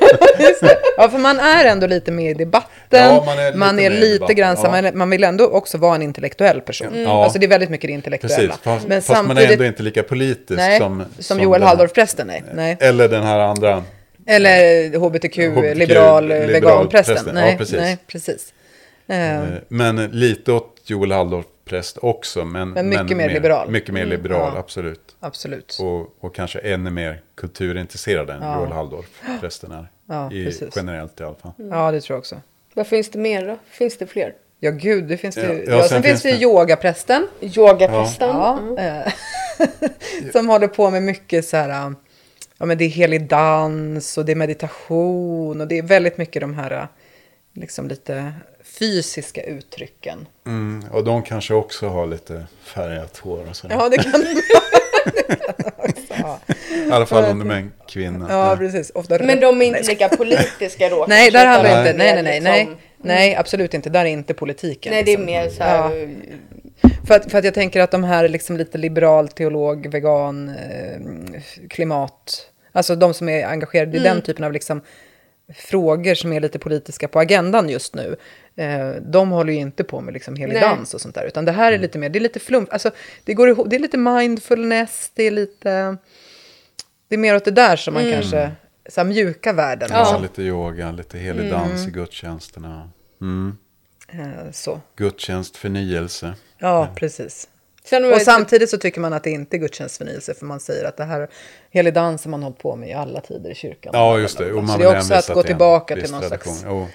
[0.99, 2.69] Ja, för man är ändå lite med i debatten.
[3.15, 4.71] Ja, man är lite man är lite grann, ja.
[4.81, 7.01] man, man vill ändå också vara en intellektuell person.
[7.03, 7.23] Ja.
[7.23, 8.37] Alltså det är väldigt mycket det intellektuella.
[8.37, 11.63] Precis, fast, Men fast man är samtidigt, ändå inte lika politisk nej, som, som, Joel
[11.63, 12.43] Halldorf-prästen, nej.
[12.53, 12.77] nej.
[12.79, 13.83] Eller den här andra.
[14.25, 15.37] Eller hbtq, HBTQ,
[15.77, 17.15] liberal, liberal veganprästen.
[17.15, 17.35] prästen.
[17.35, 17.77] Nej, Ja, precis.
[17.77, 18.53] nej, precis.
[19.07, 22.45] Eh, Eh, Men lite åt Joel Halldorf präst också.
[22.45, 23.69] Men, Men mycket mer liberal.
[23.71, 24.59] Mycket mer Mm, liberal, ja.
[24.59, 25.15] absolut.
[25.19, 25.77] absolut.
[25.81, 28.59] Och, och kanske ännu mer kulturintresserad än Ja.
[28.59, 29.91] Joel Halldorf, prästen är.
[30.09, 30.73] Ja, I, precis.
[30.75, 31.51] generellt i alla fall.
[31.57, 32.41] Ja, det tror jag också.
[32.73, 33.57] Vad finns det mer då?
[33.69, 34.33] Finns det fler?
[34.59, 35.47] Ja, gud, det finns det ju.
[35.47, 37.27] Ja, Ja, ja, sen, sen finns det ju yogaprästen.
[37.41, 38.29] Yogaprästen?
[38.29, 39.13] Ja, eh,
[40.31, 41.91] som håller på med mycket så här, eh,
[42.57, 46.41] ja men det är helig dans och det är meditation och det är väldigt mycket
[46.41, 46.85] de här, eh,
[47.53, 48.33] liksom lite
[48.79, 50.27] fysiska uttrycken.
[50.45, 53.75] Mm, och de kanske också har lite färgat hår och sådär.
[53.75, 54.43] Ja, det kan det
[56.87, 58.27] I alla fall om de är en kvinna.
[58.29, 58.91] Ja, precis.
[58.95, 61.05] Ofta Men de är inte lika politiska då?
[61.09, 61.93] Nej, där handlar det inte.
[61.97, 62.39] Nej, nej, nej.
[62.41, 62.59] nej.
[62.59, 63.89] liksom- Nej, absolut inte.
[63.89, 64.93] Där är inte politiken.
[64.93, 65.25] Nej, det är liksom.
[65.25, 65.91] mer så här...
[65.95, 66.89] Ja.
[67.07, 71.39] För, att, för att jag tänker att de här liksom lite liberal, teolog, vegan, eh,
[71.69, 74.03] klimat, alltså de som är engagerade i Mm.
[74.13, 74.81] den typen av liksom
[75.55, 78.15] frågor som är lite politiska på agendan just nu,
[78.57, 80.61] eh, de håller ju inte på med liksom helig Nej.
[80.63, 82.91] dans och sånt där, utan det här är lite mer, det är lite flump, alltså
[83.23, 85.97] det går ihop, det är lite mindfulness, det är lite,
[87.07, 88.13] det är mer åt det där som man Mm.
[88.13, 88.51] kanske,
[88.89, 89.89] så här mjuka värden.
[89.91, 89.99] Ja.
[89.99, 90.21] liksom.
[90.21, 91.51] lite yoga, lite helig Mm.
[91.51, 92.89] dans i gudstjänsterna.
[93.21, 93.57] Mm.
[94.09, 94.81] Eh, så.
[94.95, 96.33] Gudstjänst, förnyelse.
[96.57, 97.47] Ja, precis.
[97.83, 100.85] Sen var Och samtidigt så tycker man att det inte är gudstjänstförnyelse för man säger
[100.85, 101.27] att det här
[101.69, 103.91] helig dans har man hållit på med i alla tider i kyrkan.
[103.95, 104.53] Ja, just det.
[104.53, 106.55] Och man så det är också att gå tillbaka till någon tradition.
[106.55, 106.63] slags...
[106.73, 106.87] Jo.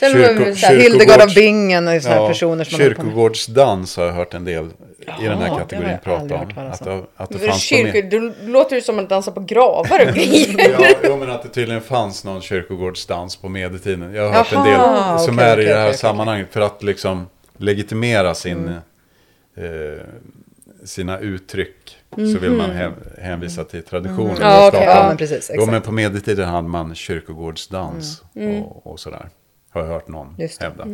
[0.00, 2.78] Sen Kyrko- så här, Hildegard av Bingen och sådana här personer som.
[2.78, 6.40] Kyrkogårdsdans har jag hört en del i den Ja, här kategorin prata om.
[6.56, 8.10] Att det, att det fanns med.
[8.10, 10.76] då låter det som att dansa på gravar och grejer.
[11.02, 14.14] Ja, men att det tydligen fanns någon kyrkogårdsdans på medeltiden.
[14.14, 17.26] Jag har hört en del som är i det här sammanhanget för att liksom
[17.56, 18.58] legitimera sin,
[19.56, 19.94] Mm.
[19.94, 19.98] eh,
[20.84, 21.96] sina uttryck.
[22.10, 24.32] Så vill man hän, hänvisa till traditionen.
[24.32, 24.42] Mhm.
[24.42, 28.22] Ja, prata ja, men precis, Jo, men på medeltiden hade man kyrkogårdsdans
[28.62, 29.28] och, och sådär.
[29.78, 30.48] Har jag hört någon Mm.
[30.60, 30.84] Hävda.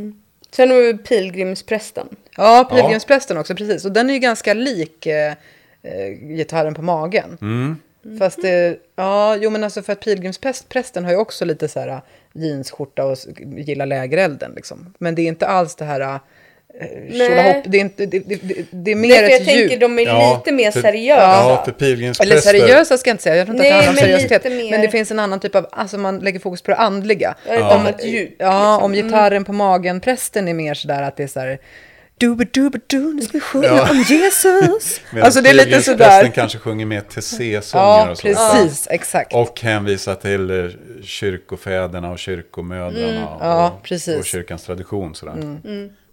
[0.51, 2.09] Sen har vi pilgrimsprästen.
[2.37, 3.85] Ja, pilgrimsprästen också, precis.
[3.85, 5.33] Och den är ju ganska lik eh,
[5.83, 7.39] eh, gitarren på magen.
[7.41, 7.77] Mm.
[8.19, 12.01] Fast det, ja, jo men alltså för att pilgrimsprästen har ju också lite så här
[12.33, 13.17] jeansskjorta och
[13.57, 14.95] gillar lägerelden liksom.
[14.99, 16.21] Men det är inte alls det här
[17.13, 19.71] tjolahopp, det är inte, det, det, det, det är mer Nej, för jag ett tänker
[19.71, 19.81] djup.
[19.81, 21.21] de är Ja, lite mer för- seriösa.
[21.23, 22.41] Ja, för Eller pilgrimspräster.
[22.41, 24.53] seriösa ska jag inte säga, jag tror inte Nej, att det handlar om men seriositet.
[24.53, 27.35] mer- Men det finns en annan typ av, alltså man lägger fokus på det andliga.
[27.49, 28.35] Ja, ett annat djup.
[28.39, 28.85] Ja, liksom.
[28.85, 31.59] om gitarren på magen, prästen är mer sådär att det är såhär
[32.21, 33.91] Duba-duba-du, nu ska vi sjunga Ja.
[33.91, 35.01] om Jesus.
[35.23, 36.29] Alltså det är lite sådär.
[36.35, 38.23] kanske sjunger mer TC-sånger Ja, och så.
[38.23, 39.35] precis, exakt.
[39.35, 40.71] Och hänvisar till eh,
[41.05, 43.49] kyrkofäderna och kyrkomödrarna och, Mm.
[43.57, 44.09] Ja, precis.
[44.09, 44.21] Mm.
[44.21, 45.33] och kyrkans tradition sådär.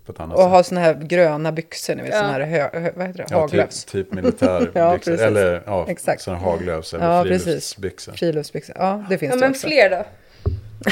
[0.05, 0.49] På ett annat Och sätt.
[0.51, 2.19] ha såna här gröna byxor, ni vet, Ja.
[2.19, 3.25] såna här hö, hö, vad heter det?
[3.29, 3.85] Ja, Haglöfs.
[3.85, 4.81] typ, typ militärbyxor.
[4.81, 5.21] Ja, precis.
[5.21, 6.21] eller ja, Exakt.
[6.21, 8.13] såna Haglöfs eller Ja, friluftsbyxor.
[8.13, 8.75] Friluftsbyxor.
[8.79, 9.67] Ja, det finns Ja, det men också.
[9.67, 10.05] fler då?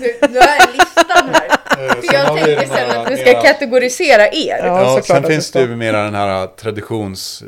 [0.00, 1.48] Nu, nu är listan här.
[1.94, 4.58] För sen jag har tänker sen att vi ska kategorisera er.
[4.66, 7.42] Ja, Ja, sen finns det ju mera den här traditions...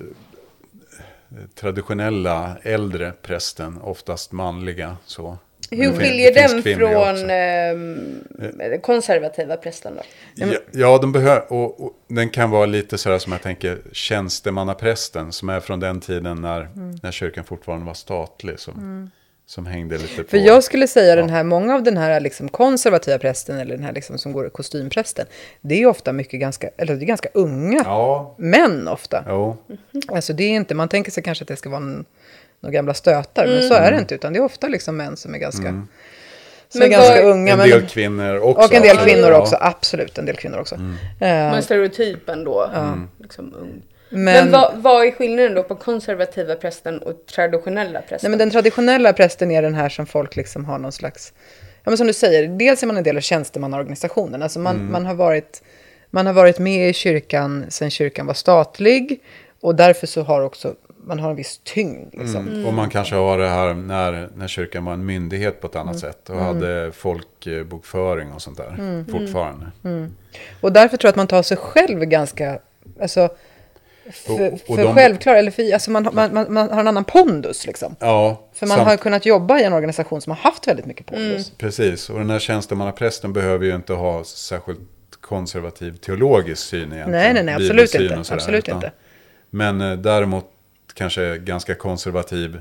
[1.61, 4.97] traditionella äldre prästen, oftast manliga.
[5.07, 5.39] Så.
[5.71, 10.03] Hur skiljer den från ehm, konservativa prästen då?
[10.35, 15.33] Ja, ja, de behöver, och, och den kan vara lite sådär som jag tänker tjänstemannaprästen
[15.33, 16.99] som är från den tiden när, Mm.
[17.03, 18.59] när kyrkan fortfarande var statlig.
[18.61, 19.11] Som,
[19.49, 20.29] som hängde lite på.
[20.31, 23.85] För jag skulle säga den här, många av den här liksom konservativa prästen eller den
[23.85, 25.27] här liksom som går kostymprästen,
[25.61, 29.25] det är ofta mycket ganska, eller det är ganska unga Ja, män ofta.
[29.29, 29.57] jo.
[30.09, 32.05] Alltså det är inte, man tänker sig kanske att det ska vara en,
[32.67, 35.35] några gamla stötar, men så är det inte, utan det är ofta liksom män som
[35.35, 35.89] är ganska, som Mm.
[36.75, 37.53] Men är ganska vad- unga.
[37.53, 38.65] En men, del kvinnor också.
[38.67, 39.39] och en del kvinnor Ja.
[39.41, 40.75] också, absolut, en del kvinnor också.
[40.75, 40.81] Eh,
[41.21, 42.71] Men stereotypen då,
[43.21, 43.83] liksom ung.
[44.09, 48.19] Men, men, vad, vad är skillnaden då på konservativa prästen och traditionella prästen?
[48.23, 51.33] nej, men den traditionella prästen är den här som folk liksom har någon slags,
[51.85, 54.93] ja men som du säger, dels är man en del av tjänstemannaorganisationen, alltså man, Mm.
[54.93, 55.63] man, har varit,
[56.11, 59.21] man har varit med i kyrkan sedan kyrkan var statlig,
[59.61, 60.75] och därför så har också,
[61.07, 62.49] man har en viss tyngd liksom.
[62.49, 62.67] Mm.
[62.67, 65.99] Och man kanske har det här när, när kyrkan var en myndighet på ett annat
[65.99, 66.31] sätt.
[66.31, 69.67] Och hade folkbokföring och sånt där fortfarande.
[70.61, 72.59] Och därför tror jag att man tar sig själv ganska,
[73.01, 73.29] alltså,
[74.13, 76.81] för, Och- och för de- självklar, eller för, alltså man, har- man, man, man har
[76.81, 77.97] en annan pondus liksom.
[78.01, 81.07] Ja, För man samt- har kunnat jobba i en organisation som har haft väldigt mycket
[81.07, 81.53] pondus.
[81.59, 84.81] Precis, och den här tjänstemannaprästen behöver ju inte ha särskilt
[85.21, 87.11] konservativ teologisk syn egentligen.
[87.11, 88.35] Nej, nej, nej, absolut inte.
[88.35, 88.93] Absolut utan- inte.
[89.51, 90.45] Men eh, däremot
[90.97, 92.61] kanske ganska konservativ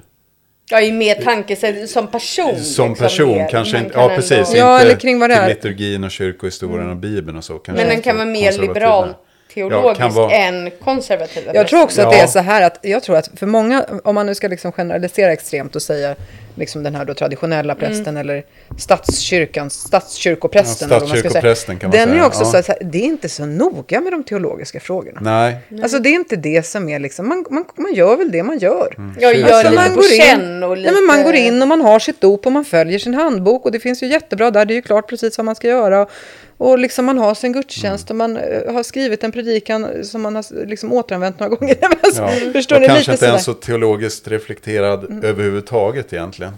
[0.72, 2.46] Ja, i mer tanke så- som person.
[2.64, 3.30] som liksom, person.
[3.38, 3.50] mer.
[3.50, 5.48] kanske inte, kan ja ändå- precis, Ja, inte eller kring vad det är.
[5.50, 7.54] liturgin och kyrkohistorien och bibeln och så.
[7.60, 9.14] Kanske Men den kan vara mer liberal.
[9.56, 13.16] Teologisk vara- än konservativa Jag tror också att det är så här att, jag tror
[13.18, 16.16] att för många, om man nu ska liksom generalisera extremt och säga
[16.58, 18.44] liksom den här då traditionella prästen eller
[18.78, 20.88] statskyrkans, statskyrkoprästen.
[20.92, 22.64] Ja, statskyrkoprästen kan man Den säga, är också ja.
[22.64, 25.20] så här, det är inte så noga med de teologiska frågorna.
[25.24, 28.44] Nej, Alltså det är inte det som är liksom, man, man, man gör väl det
[28.44, 28.94] man gör.
[28.98, 29.16] Mm.
[29.20, 30.92] Jag gör Alltså, lite man på går in- och lite...
[30.92, 33.66] Nej, men man går in och man har sitt dop och man följer sin handbok
[33.66, 36.02] och det finns ju jättebra där, det är ju klart precis vad man ska göra.
[36.02, 36.10] Och,
[36.58, 40.36] Och liksom man har sin gudstjänst och man eh, har skrivit en predikan som man
[40.36, 41.76] har liksom återanvänt några gånger.
[41.82, 42.52] Men alltså, Ja.
[42.54, 42.88] Förstår och ni?
[42.88, 46.54] kanske Lite inte ens så teologiskt reflekterad överhuvudtaget egentligen.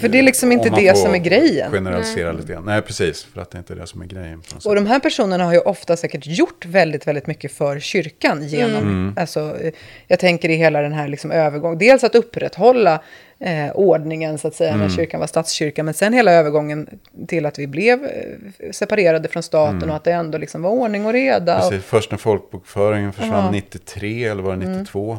[0.00, 1.72] För det är liksom inte det som är grejen.
[1.72, 2.64] Generalisera lite grann.
[2.64, 3.24] Nej, precis.
[3.34, 4.42] För att det inte är det som är grejen.
[4.64, 8.82] Och de här personerna har ju ofta säkert gjort väldigt, väldigt mycket för kyrkan genom,
[8.82, 9.14] Mm.
[9.16, 9.72] alltså, eh,
[10.08, 13.00] jag tänker i hela den här liksom övergången, dels att upprätthålla
[13.40, 14.96] eh, ordningen så att säga när Mm.
[14.96, 16.88] kyrkan var statskyrka, men sen hela övergången
[17.28, 19.90] till att vi blev eh, separerade från staten Mm.
[19.90, 21.56] och att det ändå liksom var ordning och reda.
[21.64, 23.50] Och, Precis, först när folkbokföringen försvann Ja.
[23.50, 24.78] 93 eller var det Mm.
[24.78, 25.18] 92.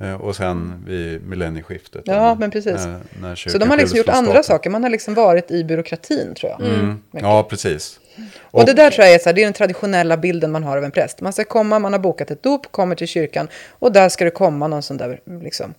[0.00, 2.02] Eh, Och sen vid millennieskiftet.
[2.04, 2.74] Ja, eller men precis.
[2.86, 4.44] När, när så de har liksom gjort andra staten.
[4.44, 6.60] saker, man har liksom varit i byråkratin tror jag.
[6.60, 7.02] Mm.
[7.10, 8.00] Ja, precis.
[8.40, 10.76] Och, det där tror jag är, så här, det är den traditionella bilden man har
[10.76, 11.20] av en präst.
[11.20, 14.30] Man ska komma, man har bokat ett dop, kommer till kyrkan och där ska det
[14.30, 15.74] komma någon sån där liksom,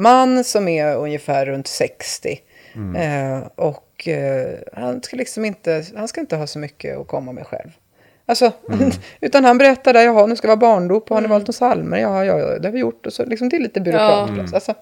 [0.00, 2.40] man som är ungefär runt 60.
[2.74, 2.96] Mm.
[3.36, 7.32] Eh, och eh, han ska liksom inte, han ska inte ha så mycket att komma
[7.32, 7.68] med själv.
[8.26, 8.90] Alltså, Mm.
[9.20, 11.52] utan han berättar där, jaha, nu ska det vara barndop och har ni valt några
[11.52, 11.98] psalmer?
[11.98, 13.06] Ja, ja, ja, det har vi gjort.
[13.06, 14.48] Och så, liksom, det är lite byråkratiskt.
[14.50, 14.54] Ja.
[14.56, 14.74] Alltså,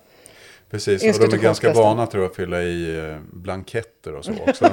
[0.70, 4.32] Precis, och de är ganska vana tror jag att fylla i eh, blanketter och så
[4.46, 4.64] också.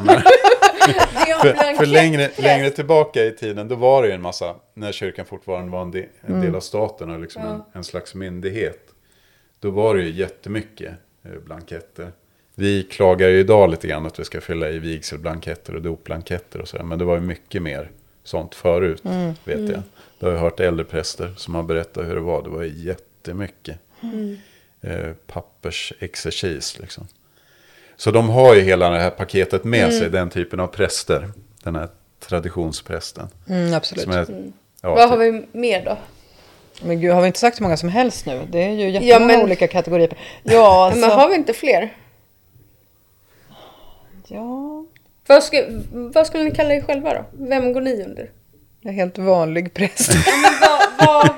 [1.42, 5.26] För, för längre, längre tillbaka i tiden, då var det ju en massa, när kyrkan
[5.26, 6.56] fortfarande var en, de, en del Mm.
[6.56, 7.50] av staten och liksom Ja.
[7.50, 8.80] en, en slags myndighet.
[9.66, 10.94] Då var det ju jättemycket
[11.24, 12.12] eh, blanketter.
[12.56, 16.68] Vi klagar ju idag lite grann att vi ska fylla i vigselblanketter och dopblanketter och
[16.68, 16.84] sådär.
[16.84, 17.92] Men det var ju mycket mer
[18.24, 19.34] sånt förut, Mm.
[19.44, 19.72] vet Mm.
[19.72, 19.82] jag.
[20.20, 22.44] Det har jag hört äldre präster som har berättat hur det var.
[22.44, 24.38] Det var ju jättemycket Mm.
[24.82, 26.80] eh, pappersexercis.
[26.80, 27.08] Liksom.
[27.96, 30.00] Så de har ju hela det här paketet med Mm.
[30.00, 31.30] sig, den typen av präster.
[31.64, 31.88] Den här
[32.20, 33.28] traditionsprästen.
[33.50, 34.08] Mm, absolut.
[34.08, 34.54] Är, Mm.
[34.82, 35.98] ja, Vad har typ- vi mer då?
[36.82, 38.42] Men gud, har vi inte sagt hur många som helst nu?
[38.52, 40.10] Det är ju jättemånga men- olika kategorier.
[40.44, 41.94] Ja, Men alltså, har vi inte fler?
[44.28, 44.86] ja,
[45.28, 47.26] Vad, ska, vad skulle ni kalla er själva då?
[47.32, 48.30] Vem går ni under?
[48.88, 50.12] en helt vanlig präst.
[50.62, 51.30] vad, vad,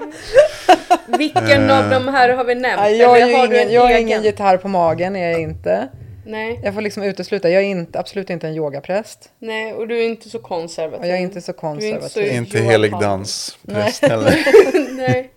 [1.20, 2.82] vilken av de här har vi nämnt?
[2.82, 5.88] Nej, jag är ingen, en jag är ingen gitarr på magen, är jag inte.
[6.28, 6.60] Nej.
[6.64, 9.30] Jag får liksom utesluta, jag är inte, absolut inte en yogapräst.
[9.40, 11.00] Nej, och du är inte så konservativ.
[11.02, 12.34] Och jag är inte så Du är konservativ.
[12.34, 13.10] Inte Johan helig Hansson.
[13.10, 14.12] danspräst Nej.
[14.12, 14.38] heller.
[14.98, 15.32] Nej.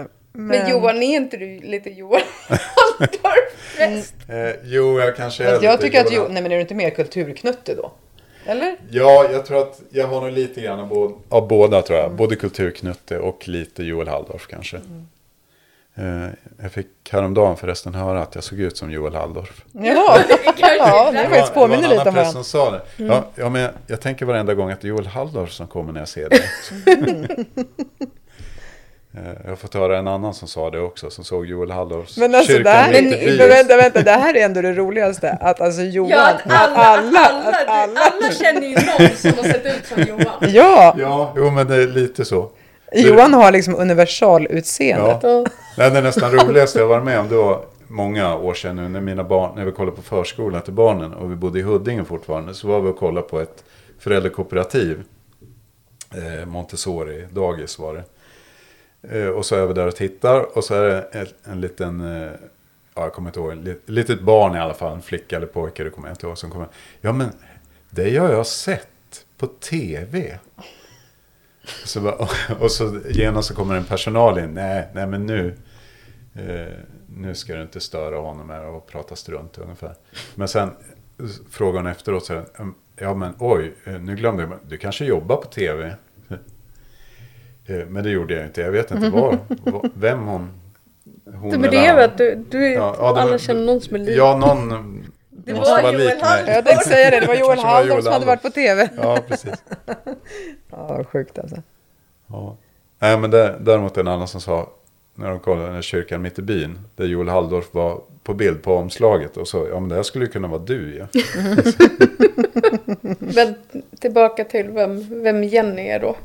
[0.00, 4.14] Eh, Men, Johan, är inte du lite Johan Halldorf-präst?
[4.28, 6.60] Eh, jo, jag kanske är Fast jag lite tycker att, jo, nej men är du
[6.60, 7.92] inte mer kulturknutte då?
[8.46, 8.76] Eller?
[8.90, 12.12] Ja, jag tror att jag har nog lite grann av, både, av båda tror jag.
[12.12, 14.76] Både kulturknutte och lite Joel Halldorf kanske.
[14.76, 14.82] Eh,
[16.62, 19.64] jag fick häromdagen förresten höra att jag såg ut som Joel Halldorf.
[19.72, 22.44] Ja, Det faktiskt det påminner lite om präst som varandra.
[22.44, 22.82] sa det.
[23.04, 23.12] Mm.
[23.16, 25.92] Ja, ja, men jag, jag tänker varenda gång att det är Joel Halldorf som kommer
[25.92, 26.40] när jag ser dig.
[29.18, 32.16] Eh, jag har fått höra en annan som sa det också, som såg Joel Halldorfs
[32.16, 33.38] Men alltså det kyrkan här, men, byn.
[33.38, 35.30] vänta, vänta, det här är ändå det roligaste.
[35.40, 39.44] Att alltså Johan, Ja, att alla, alla, att alla, alla känner ju någon som har
[39.52, 40.36] sett ut som Johan.
[40.54, 42.50] Ja, Ja, jo men det är lite så.
[42.92, 45.22] Johan har liksom universalutseendet.
[45.22, 45.44] Ja.
[45.78, 49.00] Nej, det nästan roligaste jag varit med om, det var många år sedan nu när
[49.00, 52.54] mina barn, när vi kollade på förskolan till barnen och vi bodde i Huddinge fortfarande,
[52.54, 53.64] så var vi och kollade på ett
[53.98, 55.02] föräldrakooperativ.
[56.14, 58.04] Eh, Montessori, dagis var det.
[59.20, 62.00] Eh, och så är vi där och tittar och så är det en, en liten,
[62.00, 62.30] eh,
[62.94, 65.84] ja jag kommer inte ihåg, ett litet barn i alla fall, en flicka eller pojke,
[65.84, 66.68] det kommer jag inte ihåg, som kommer,
[67.00, 67.28] ja men
[67.90, 68.88] det har jag sett
[69.38, 70.38] på tv.
[71.84, 72.14] Så bara,
[72.60, 74.54] och så genast så kommer en personal in.
[74.54, 75.54] Nej, nej men nu.
[76.34, 76.72] Eh,
[77.06, 79.94] nu ska du inte störa honom här och prata strunt ungefär.
[80.34, 80.70] Men sen
[81.50, 82.24] frågar hon efteråt.
[82.26, 84.52] Så här, "Mm, ja men oj, eh, nu glömde jag.
[84.68, 85.96] Du kanske jobbar på tv?
[87.68, 88.60] Eh, men det gjorde jag inte.
[88.60, 89.38] Jag vet inte var,
[89.94, 90.48] vem hon...
[91.34, 91.58] hon Du,
[91.94, 94.18] väl att du, du är, Ja, ja, alla känner någon som är lik.
[94.18, 95.04] Ja, någon...
[95.46, 96.30] Det måste var vara Joel lik mig.
[96.30, 96.54] Halldorf.
[96.56, 98.88] Jag tänkte säga det, det var Joel Halldorf som hade varit på tv.
[98.96, 99.54] Ja, precis.
[100.70, 101.56] Ja, sjukt alltså.
[102.26, 102.56] Ja.
[102.98, 104.70] Nej, men det, däremot en annan som sa,
[105.14, 108.62] när de kollade den här kyrkan mitt i byn, där Joel Halldorf var på bild
[108.62, 111.06] på omslaget och så, ja men det här skulle ju kunna vara du ja.
[113.18, 113.54] Men
[114.00, 116.16] tillbaka till vem, vem Jenny är då.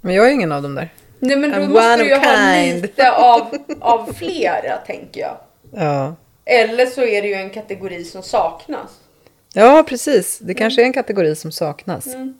[0.00, 0.92] Men jag är ingen av dem där.
[1.18, 5.36] Nej men då måste du ju ha lite av, av flera tänker jag.
[5.70, 6.14] Ja.
[6.50, 8.90] Eller så är det ju en kategori som saknas.
[9.54, 10.38] ja, precis.
[10.38, 12.06] Det kanske är en kategori som saknas.
[12.06, 12.34] Mm.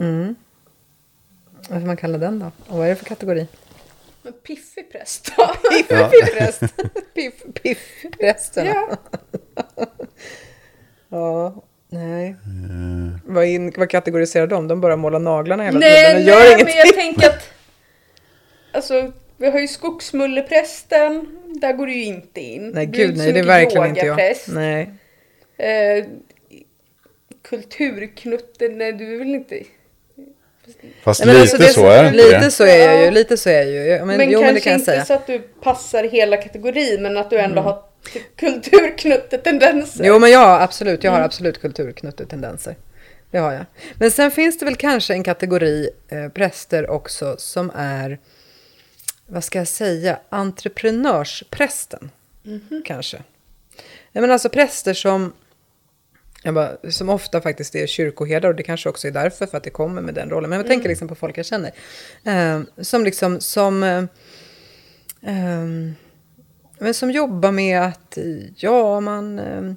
[0.00, 0.34] Mm.
[1.68, 2.50] Vad får man kalla den då?
[2.68, 3.46] Och vad är det för kategori?
[4.22, 5.46] Men piffig präst då?
[5.70, 6.60] Piffpräst.
[7.14, 8.66] Piff, piffprästen.
[8.66, 8.96] Ja.
[11.08, 12.36] ja, nej.
[13.24, 14.68] Vad, in, vad kategoriserar de?
[14.68, 16.76] De bara målar naglarna hela Nej, tiden och gör nej men ingenting.
[16.86, 17.48] jag tänker att...
[18.72, 21.26] Alltså, vi har ju skogsmulleprästen.
[21.60, 22.68] Där går du ju inte in.
[22.68, 24.06] Nej, gud nej, så det är verkligen inte jag.
[24.06, 24.48] yogapräst.
[24.48, 24.90] Nej.
[25.58, 26.04] Eh,
[27.42, 29.62] kulturknutten, nej du är väl inte...
[31.02, 32.50] Fast Nej, men lite alltså, det- så är det inte Lite det.
[32.50, 34.06] så är jag ju, lite så är jag ju.
[34.06, 35.04] Men, Men, jo, men kanske det kan jag inte säga.
[35.04, 37.82] så att du passar hela kategorin, men att du ändå har
[38.12, 40.04] t- kulturknuttet tendenser.
[40.04, 41.04] Jo, men ja, absolut.
[41.04, 41.26] Jag har Mm.
[41.26, 42.76] absolut kulturknutet tendenser.
[43.30, 43.64] Det har jag.
[43.94, 48.18] Men sen finns det väl kanske en kategori eh, präster också som är,
[49.30, 52.10] vad ska jag säga, entreprenörsprästen.
[52.42, 52.82] Mhm.
[52.84, 53.22] Kanske.
[54.12, 55.32] Jag menar alltså präster som,
[56.42, 59.64] jag bara, som ofta faktiskt är kyrkoherdar och det kanske också är därför för att
[59.64, 60.50] det kommer med den rollen.
[60.50, 61.70] Men jag tänker liksom på folk jag känner.
[62.24, 64.04] Eh, som liksom, som, eh,
[65.22, 65.94] ehm,
[66.78, 68.18] men som jobbar med att,
[68.56, 69.72] ja, man, eh,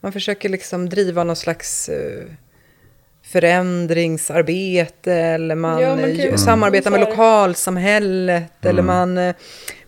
[0.00, 2.24] man försöker liksom driva någon slags eh,
[3.32, 9.32] förändringsarbete eller man, Ja, man eh, kan ju- samarbetar med här- lokalsamhället eller man,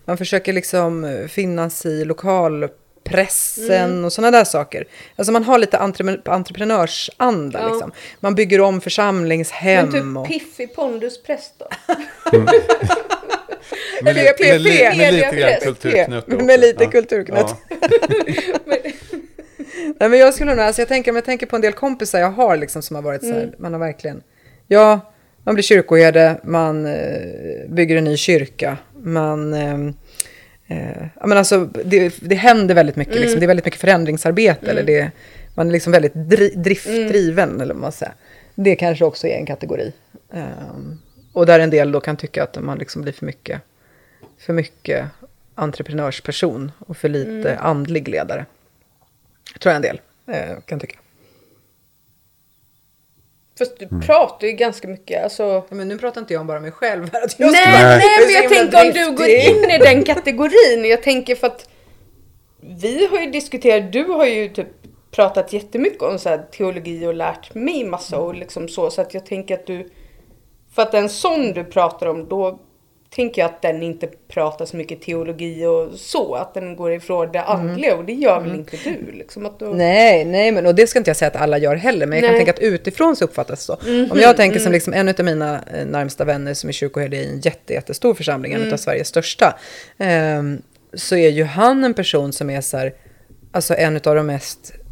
[0.05, 4.05] man försöker liksom finnas i lokalpressen Mm.
[4.05, 4.85] och sådana där saker.
[5.15, 7.69] Alltså man har lite entre- entreprenörsanda Ja.
[7.69, 7.91] liksom.
[8.19, 9.89] Man bygger om församlingshem.
[9.89, 10.27] Men och...
[10.27, 11.67] typ piffig ponduspräst då?
[14.01, 16.27] Med, li- med, li- med lite grann kulturknutt.
[16.27, 16.89] Med lite Ja.
[16.91, 17.55] kulturknutt.
[19.99, 22.19] Nej, men jag skulle nog, alltså jag tänker, om jag tänker på en del kompisar
[22.19, 23.55] jag har liksom som har varit så här, Mm.
[23.57, 24.21] man har verkligen,
[24.67, 24.99] ja,
[25.43, 29.73] man blir kyrkoherde, man eh, bygger en ny kyrka, man, eh,
[30.67, 33.39] eh, ja men alltså det, det händer väldigt mycket, liksom, Mm.
[33.39, 35.11] det är väldigt mycket förändringsarbete, eller det,
[35.55, 38.13] man är liksom väldigt dri, driftdriven, eller vad man säger.
[38.55, 39.93] Det kanske också är en kategori.
[40.33, 40.99] Ehm,
[41.33, 43.61] och där en del då kan tycka att man liksom blir för mycket,
[44.39, 45.05] för mycket
[45.55, 47.65] entreprenörsperson och för lite Mm.
[47.65, 48.45] andlig ledare.
[49.59, 50.99] Tror jag en del eh, kan tycka.
[53.57, 55.63] Fast du pratar ju ganska mycket, alltså...
[55.69, 57.09] Men nu pratar inte jag om bara mig själv.
[57.13, 60.03] Här, att Nej, jag nej, vara- men jag tänker om du går in i den
[60.03, 60.85] kategorin.
[60.85, 61.69] Jag tänker för att
[62.59, 64.67] vi har ju diskuterat, du har ju typ
[65.11, 68.89] pratat jättemycket om så här teologi och lärt mig massa och liksom så.
[68.89, 69.89] Så att jag tänker att du,
[70.73, 72.59] för att en sån du pratar om, då
[73.09, 76.35] tänker jag att den inte pratar så mycket teologi och så.
[76.35, 79.11] Att den går ifrån det andliga och det gör väl inte du?
[79.11, 79.73] Liksom du...
[79.73, 82.23] Nej, nej, men och det ska inte jag säga att alla gör heller, men jag
[82.23, 82.39] kan Nej.
[82.45, 83.89] tänka att utifrån så uppfattas det så.
[83.89, 84.73] Mhm, Om jag tänker som mm.
[84.73, 88.53] liksom en av mina eh, närmsta vänner som är kyrkoherde i en jätte, jättestor församling,
[88.53, 88.73] en Mm.
[88.73, 89.57] av Sveriges största,
[89.97, 90.61] ehm,
[90.93, 92.93] så är ju han en person som är så här,
[93.51, 94.84] alltså en av de mest eh,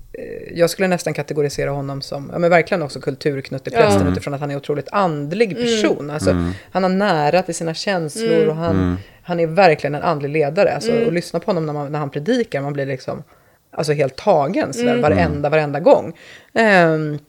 [0.53, 3.79] jag skulle nästan kategorisera honom som, ja men verkligen också kulturknutt i Ja.
[3.79, 4.13] prästen Mm.
[4.13, 5.99] utifrån att han är otroligt andlig person.
[5.99, 6.09] Mm.
[6.09, 6.51] Alltså, Mm.
[6.71, 8.49] Han har nära till sina känslor Mm.
[8.49, 8.95] och han, Mm.
[9.23, 10.73] han är verkligen en andlig ledare.
[10.75, 11.03] Alltså, Mm.
[11.07, 13.23] Och lyssna på honom när, man, när han predikar, man blir liksom
[13.71, 15.01] alltså helt tagen sådär, Mm.
[15.01, 16.13] varenda, varenda gång.
[16.53, 17.19] Ehm,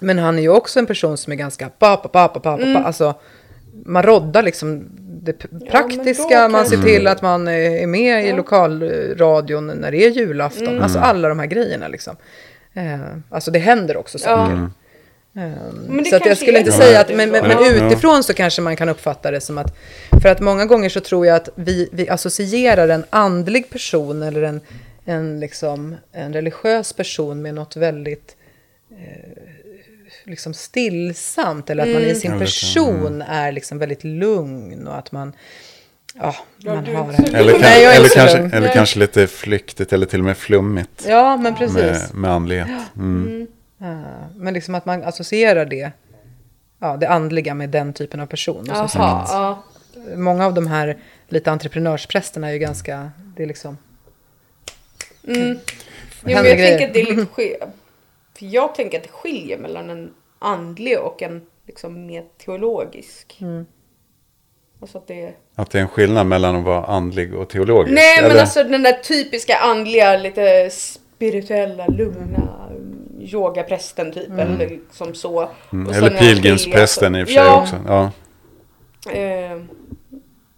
[0.00, 2.56] men han är ju också en person som är ganska pa, pa, pa, pa, pa,
[2.56, 2.84] pa, Mm.
[2.84, 3.14] alltså
[3.84, 4.88] man roddar liksom
[5.22, 5.32] det
[5.70, 8.36] praktiska, man ser till att man är med i Ja.
[8.36, 10.82] lokalradion när det är julafton, Mm.
[10.82, 12.16] alltså alla de här grejerna liksom.
[12.74, 14.24] Ehm, alltså det händer också Ja.
[14.24, 14.52] saker.
[14.52, 14.70] Mm.
[15.36, 15.52] Ehm,
[15.88, 16.76] Men det så att jag skulle inte det.
[16.76, 17.00] säga Ja.
[17.00, 17.60] att, men, men, Ja.
[17.60, 17.86] men Ja.
[17.86, 19.76] utifrån så kanske man kan uppfatta det som att,
[20.22, 24.42] för att många gånger så tror jag att vi, vi associerar en andlig person eller
[24.42, 24.60] en,
[25.04, 28.36] en, liksom, en religiös person med något väldigt
[28.90, 29.32] eh,
[30.24, 32.16] liksom stillsamt eller att man i Mm.
[32.16, 35.32] sin person är liksom väldigt lugn och att man,
[36.14, 37.12] ja, Ja, man har...
[37.12, 38.52] så Eller, kan, Nej, eller, kanske, lugn.
[38.52, 41.04] eller kanske lite flyktigt eller till och med flummigt.
[41.08, 41.74] Ja, men precis.
[41.76, 42.68] Med, med andlighet.
[42.96, 43.26] Mm.
[43.26, 43.46] Mm.
[43.78, 45.92] Ja, men liksom att man associerar det,
[46.78, 48.70] ja, det andliga med den typen av person.
[48.70, 49.62] Och som sagt, ja.
[50.16, 50.96] många av de här
[51.28, 53.78] lite entreprenörsprästerna är ju ganska, det är liksom...
[55.28, 55.48] Mm.
[55.48, 55.56] Jo,
[56.22, 56.68] men jag grejer.
[56.78, 57.56] tänker att det är lite skil-
[58.42, 63.38] För jag tänker att det skiljer mellan en andlig och en liksom mer teologisk.
[63.40, 63.66] Mm.
[64.80, 65.34] Alltså att det är...
[65.54, 67.94] Att det är en skillnad mellan att vara andlig och teologisk.
[67.94, 68.40] Nej men eller?
[68.40, 74.26] alltså den där typiska andliga, lite spirituella, lugna mm, yogaprästen typ.
[74.26, 74.38] Mm.
[74.38, 75.48] Eller liksom så.
[75.72, 77.76] Mm, Och eller pilgrimsprästen i och för sig ja, också.
[77.86, 78.10] Ja.
[79.12, 79.62] Eh,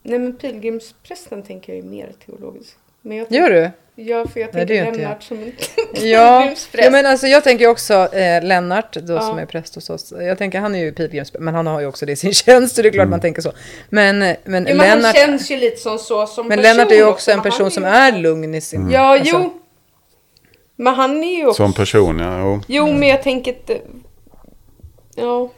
[0.03, 2.76] nej men pilgrimsprästen tänker jag är mer teologisk.
[3.05, 3.70] Men jag Gör du?
[3.96, 5.52] Ja, för jag Nej, tänker inte Lennart som en
[5.92, 6.84] Ja, pilgrimspräst.
[6.84, 9.20] ja men alltså jag tänker också eh, Lennart då Ja.
[9.20, 10.12] som är präst hos oss.
[10.18, 12.76] Jag tänker han är ju pilgrimspräst, men han har ju också det i sin tjänst
[12.76, 13.52] så det är klart man tänker så.
[13.88, 16.92] Men, men, ja, men Lennart, han känns ju lite som så som men person Lennart
[16.92, 18.90] är ju också en person är som är lugn i sin...
[18.90, 19.61] Ja, alltså, jo.
[20.76, 21.62] Men han är ju också...
[21.62, 22.38] Som person, ja.
[22.40, 22.61] Jo.
[22.68, 23.78] Jo, men jag tänker inte...
[25.14, 25.48] Ja,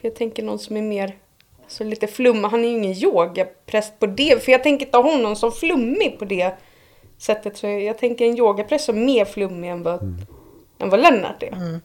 [0.00, 1.16] för jag tänker någon som är mer...
[1.64, 2.48] Alltså lite flummig.
[2.48, 4.44] Han är ju ingen yogapräst på det.
[4.44, 6.52] För jag tänker ta honom som flummig på det
[7.18, 7.56] sättet.
[7.56, 10.02] Så jag tänker en yogapräst som är mer flummig än vad,
[10.78, 11.52] än vad Lennart är.
[11.52, 11.80] Mm.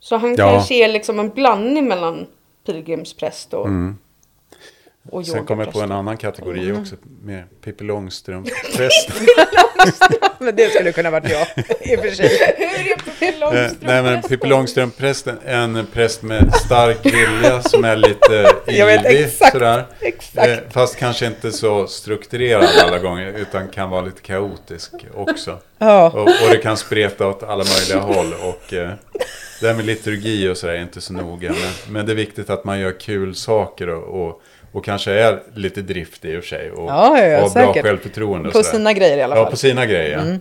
[0.00, 0.50] Så han Ja.
[0.50, 2.26] kanske är liksom en blandning mellan
[2.66, 3.66] pilgrimspräst och...
[3.66, 3.98] Mm.
[5.10, 6.80] Och Sen kom jag på en annan kategori Mm.
[6.82, 9.16] också, med Pippi Långstrump-prästen.
[10.38, 11.46] Men det skulle kunna varit jag,
[11.80, 12.28] i och för sig.
[12.58, 13.78] Hur är Pippi Eh, Långstrump?
[13.80, 19.24] Nej men Pippi Långstrump-prästen, en präst med stark vilja som är lite Jag vet ivrig
[19.24, 19.84] exakt, sådär.
[20.00, 20.48] exakt.
[20.48, 25.58] Eh, Fast kanske inte så strukturerad alla gånger utan kan vara lite kaotisk också.
[25.78, 26.10] Ja.
[26.10, 28.90] Och, och det kan spreta åt alla möjliga håll och eh,
[29.60, 31.52] det här med liturgi och sådär är inte så noga.
[31.52, 34.42] Men, men det är viktigt att man gör kul saker och, och,
[34.76, 36.70] och kanske är lite driftig i och för sig.
[36.70, 37.82] Och Ja, ja, ja, har bra säkert.
[37.84, 38.48] självförtroende.
[38.48, 39.50] och På sina grejer i alla Ja, fall.
[39.50, 40.18] på sina grejer.
[40.18, 40.32] Mm.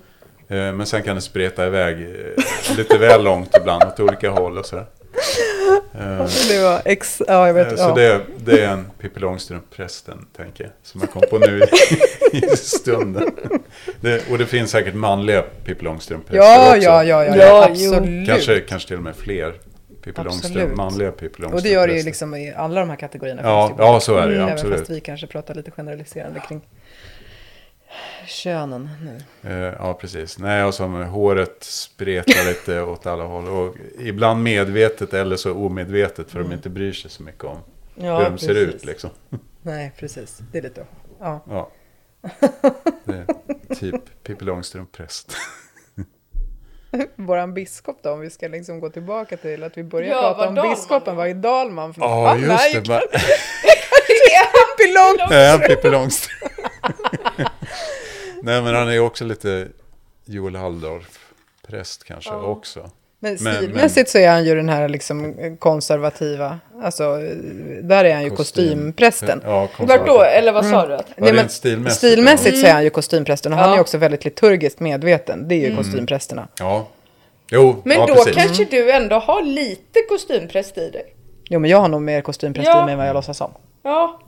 [0.70, 4.58] Eh, Men sen kan det spreta iväg eh, lite väl långt ibland åt olika håll
[4.58, 4.86] och sådär.
[6.50, 7.22] Det var ex...
[7.28, 7.68] Ja, jag vet.
[7.72, 7.94] eh, Så ja.
[7.96, 10.74] det, det är en Pippi Långstrump-prästen, tänker jag.
[10.84, 11.62] Som jag kom på nu
[12.32, 13.32] i, i stunden.
[14.02, 16.82] Det, och det finns säkert manliga Pippi Långstrump-präster Ja, också.
[16.84, 18.28] ja, ja, ja, Ja, absolut.
[18.30, 19.54] Kanske, kanske till och med fler
[20.06, 20.24] Pippi.
[20.24, 21.54] Långstrump, manliga Pippi Långstrump.
[21.54, 23.42] Och det gör det ju liksom i alla de här kategorierna.
[23.44, 24.80] Ja, ja, så är det ju, absolut.
[24.80, 26.62] fast vi kanske pratar lite generaliserande kring
[28.28, 29.50] könen nu.
[29.50, 30.40] Eh, Ja, precis.
[30.40, 33.48] Nej, och som håret spretar lite åt alla håll.
[33.48, 37.58] Och ibland medvetet eller så omedvetet för de inte bryr sig så mycket om
[37.98, 38.08] Mm.
[38.08, 38.76] Ja, hur de ser precis.
[38.76, 38.86] ut.
[38.86, 39.10] Liksom.
[39.62, 40.40] Nej, precis.
[40.52, 40.86] Det är lite...
[41.20, 41.44] Ja.
[41.50, 41.72] Ja.
[43.06, 43.26] Det
[43.70, 45.36] är typ Pippi Långstrump-präst.
[47.16, 50.50] Våran biskop då, om vi ska liksom gå tillbaka till att vi började Ja, prata
[50.50, 53.02] om Dahlman biskopen, vad är Dalman för Ja, Han just är ju det.
[54.78, 55.30] Pippi Långstrump!
[55.30, 56.52] Nej, Pippi Långstrump.
[58.42, 59.68] Nej, men han är ju också lite
[60.26, 62.42] Joel Halldorf-präst kanske Ja.
[62.42, 62.90] också.
[63.34, 67.18] Men Men- stilmässigt så är han ju den här liksom konservativa, alltså
[67.82, 68.66] där är han ju Kostym.
[68.68, 69.42] kostymprästen.
[69.44, 70.22] Ja, Vart då?
[70.24, 70.94] Eller vad sa du?
[70.96, 71.06] Att?
[71.18, 71.98] Ja, rent stilmässigt.
[71.98, 73.76] Stilmässigt så är han ju kostymprästen och han Ja.
[73.76, 75.48] är också väldigt liturgiskt medveten.
[75.48, 76.48] Det är ju kostymprästerna.
[76.60, 76.88] Ja.
[77.52, 78.36] Jo, Men ja, då precis.
[78.36, 81.16] kanske du ändå har lite kostympräst i dig?
[81.50, 82.82] Jo men jag har nog mer kostympräst Ja.
[82.82, 83.52] i mig än vad jag låtsas om.
[83.84, 84.22] Ja.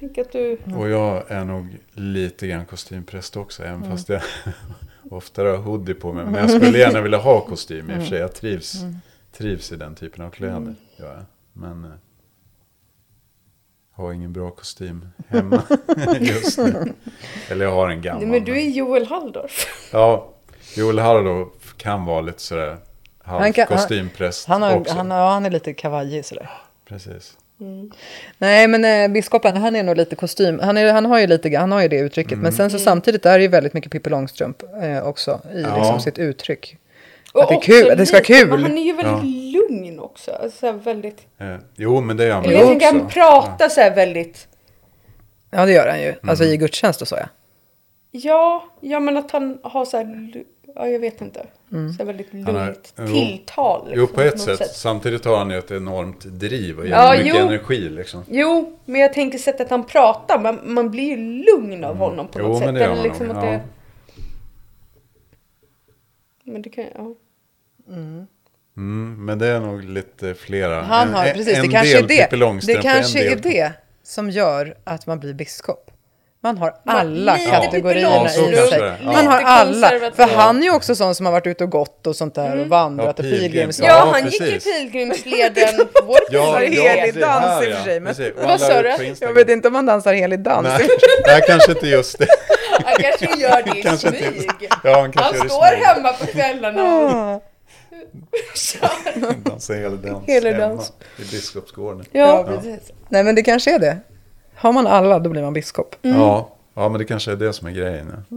[0.00, 0.58] Tänk att du...
[0.78, 3.90] Och jag är nog lite grann kostympräst också, även Mm.
[3.90, 4.20] fast jag
[5.10, 6.24] oftare har hoodie på mig.
[6.24, 8.18] Men jag skulle gärna vilja ha kostym i och för sig.
[8.18, 8.96] Jag trivs, Mm.
[9.32, 10.74] trivs i den typen av kläder.
[10.98, 11.24] Gör jag.
[11.52, 11.90] Men eh,
[13.92, 15.62] har ingen bra kostym hemma
[16.20, 16.92] just nu.
[17.48, 18.26] Eller jag har en gammal.
[18.26, 19.88] Men du är Joel Halldorf.
[19.92, 20.32] Ja,
[20.76, 22.78] Joel Halldorf kan vara lite sådär
[23.22, 24.10] Han kan- han-
[24.46, 24.94] Han, har, också.
[24.94, 26.50] han, ja, han är lite kavajig sådär.
[26.88, 27.36] Precis.
[28.38, 30.58] Nej men eh, biskopen han är nog lite kostym.
[30.62, 32.32] Han, är, han, har, ju lite, han har ju det uttrycket.
[32.32, 32.42] Mm.
[32.42, 35.40] Men sen så samtidigt är det ju väldigt mycket Pippi Långstrump eh, också.
[35.54, 35.76] I Ja.
[35.76, 36.76] liksom sitt uttryck.
[37.32, 38.48] Och Att det är kul, att det ska vara kul.
[38.48, 40.30] Men han är ju väldigt lugn också.
[40.30, 41.18] Alltså, så här väldigt...
[41.38, 42.98] Eh, jo, men det är han Eller väl tänker också.
[42.98, 44.48] han pratar så här väldigt...
[45.50, 46.14] Ja det gör han ju.
[46.22, 46.54] Alltså Mm.
[46.54, 47.26] i gudstjänst och så ja.
[48.10, 50.32] Ja, ja men att han har så här...
[50.74, 51.46] Ja, jag vet inte.
[51.72, 51.92] Mm.
[51.92, 53.06] Så väldigt Han har- lugnt jo.
[53.06, 53.82] tilltal.
[53.94, 54.70] Jo, liksom, på ett något sätt.
[54.74, 57.36] Samtidigt har han ju ett enormt driv och Ja, mycket jo.
[57.46, 58.22] energi liksom.
[58.28, 60.38] Jo, men jag tänker sättet han pratar.
[60.40, 62.50] Man, man blir ju lugn av honom på Mm.
[62.50, 62.74] Jo, något men sätt.
[62.74, 63.50] det gör Eller liksom att ja.
[63.50, 63.60] det...
[66.44, 67.14] Men det kan ja.
[68.76, 70.82] Mm, men det är nog lite flera.
[70.82, 72.36] Han har, en, precis, en det kanske är del det.
[72.36, 75.85] Långstrump Det en kanske är det som gör att man blir biskop.
[76.42, 78.78] Man har alla lite kategorierna Ja, i sig.
[78.80, 79.12] Ja.
[79.12, 79.88] Man har alla.
[80.14, 82.60] För han är ju också sån som har varit ute och gått och sånt där
[82.60, 83.40] och vandrat Ja, och pilgrim.
[83.40, 83.86] pilgrimsdag.
[83.88, 87.76] Ja, han gick ju pilgrimsleden på vår Ja, helig dans här, i och ja.
[87.76, 88.44] för sig, men-.
[88.44, 89.14] Och Vad sa du?
[89.20, 90.62] Jag vet inte om han dansar helig dans.
[90.68, 90.88] Nej,
[91.26, 92.26] nej, kanske inte just det.
[92.84, 94.18] Han kanske gör det i Kanske inte.
[94.32, 94.50] smyg.
[94.84, 95.84] Ja, han kanske Han gör det står smyg.
[95.84, 97.40] hemma på kvällarna och Ah.
[99.50, 100.92] Dansa helig dans hemma dans.
[101.18, 102.04] i Biskopsgården.
[102.12, 102.44] Ja, Ja.
[102.56, 102.92] precis.
[103.08, 103.98] Nej men det kanske är det.
[104.56, 105.96] Har man alla då blir man biskop.
[106.02, 106.48] Ja.
[106.74, 108.24] ja, men det kanske är det som är grejen.
[108.28, 108.36] Ja.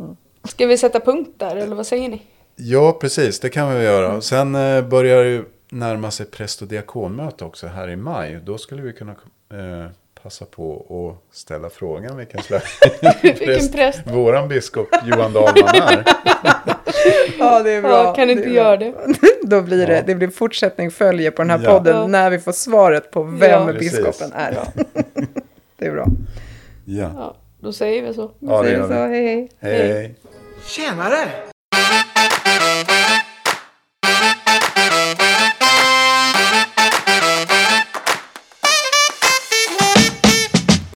[0.50, 2.22] Ska vi sätta punkt där eller vad säger ni?
[2.56, 3.40] Ja, precis.
[3.40, 4.22] Det kan vi göra.
[4.22, 8.40] Sen eh, börjar det ju närma sig präst och diakonmöte också här i maj.
[8.44, 9.12] Då skulle vi kunna
[9.54, 9.92] eh,
[10.24, 10.86] passa på
[11.32, 12.80] att ställa frågan vilken slags
[13.22, 14.00] Vilken präst?
[14.08, 16.04] våran biskop Johan Dahlman är.
[17.40, 17.92] Ja det är bra.
[18.04, 18.94] Ja, kan inte göra det.
[19.44, 20.04] Då blir det, Ja.
[20.08, 21.72] det blir fortsättning följer på den här Ja.
[21.72, 22.08] podden Ja.
[22.08, 24.58] när vi får svaret på vem biskopen är.
[25.80, 26.06] Det är bra.
[26.86, 28.32] Ja, Ja, då säger vi så.
[28.40, 29.16] ja det Säger gör så, vi.
[29.16, 29.50] hej hej.
[29.60, 30.16] Hej.
[30.66, 31.49] Tjenare!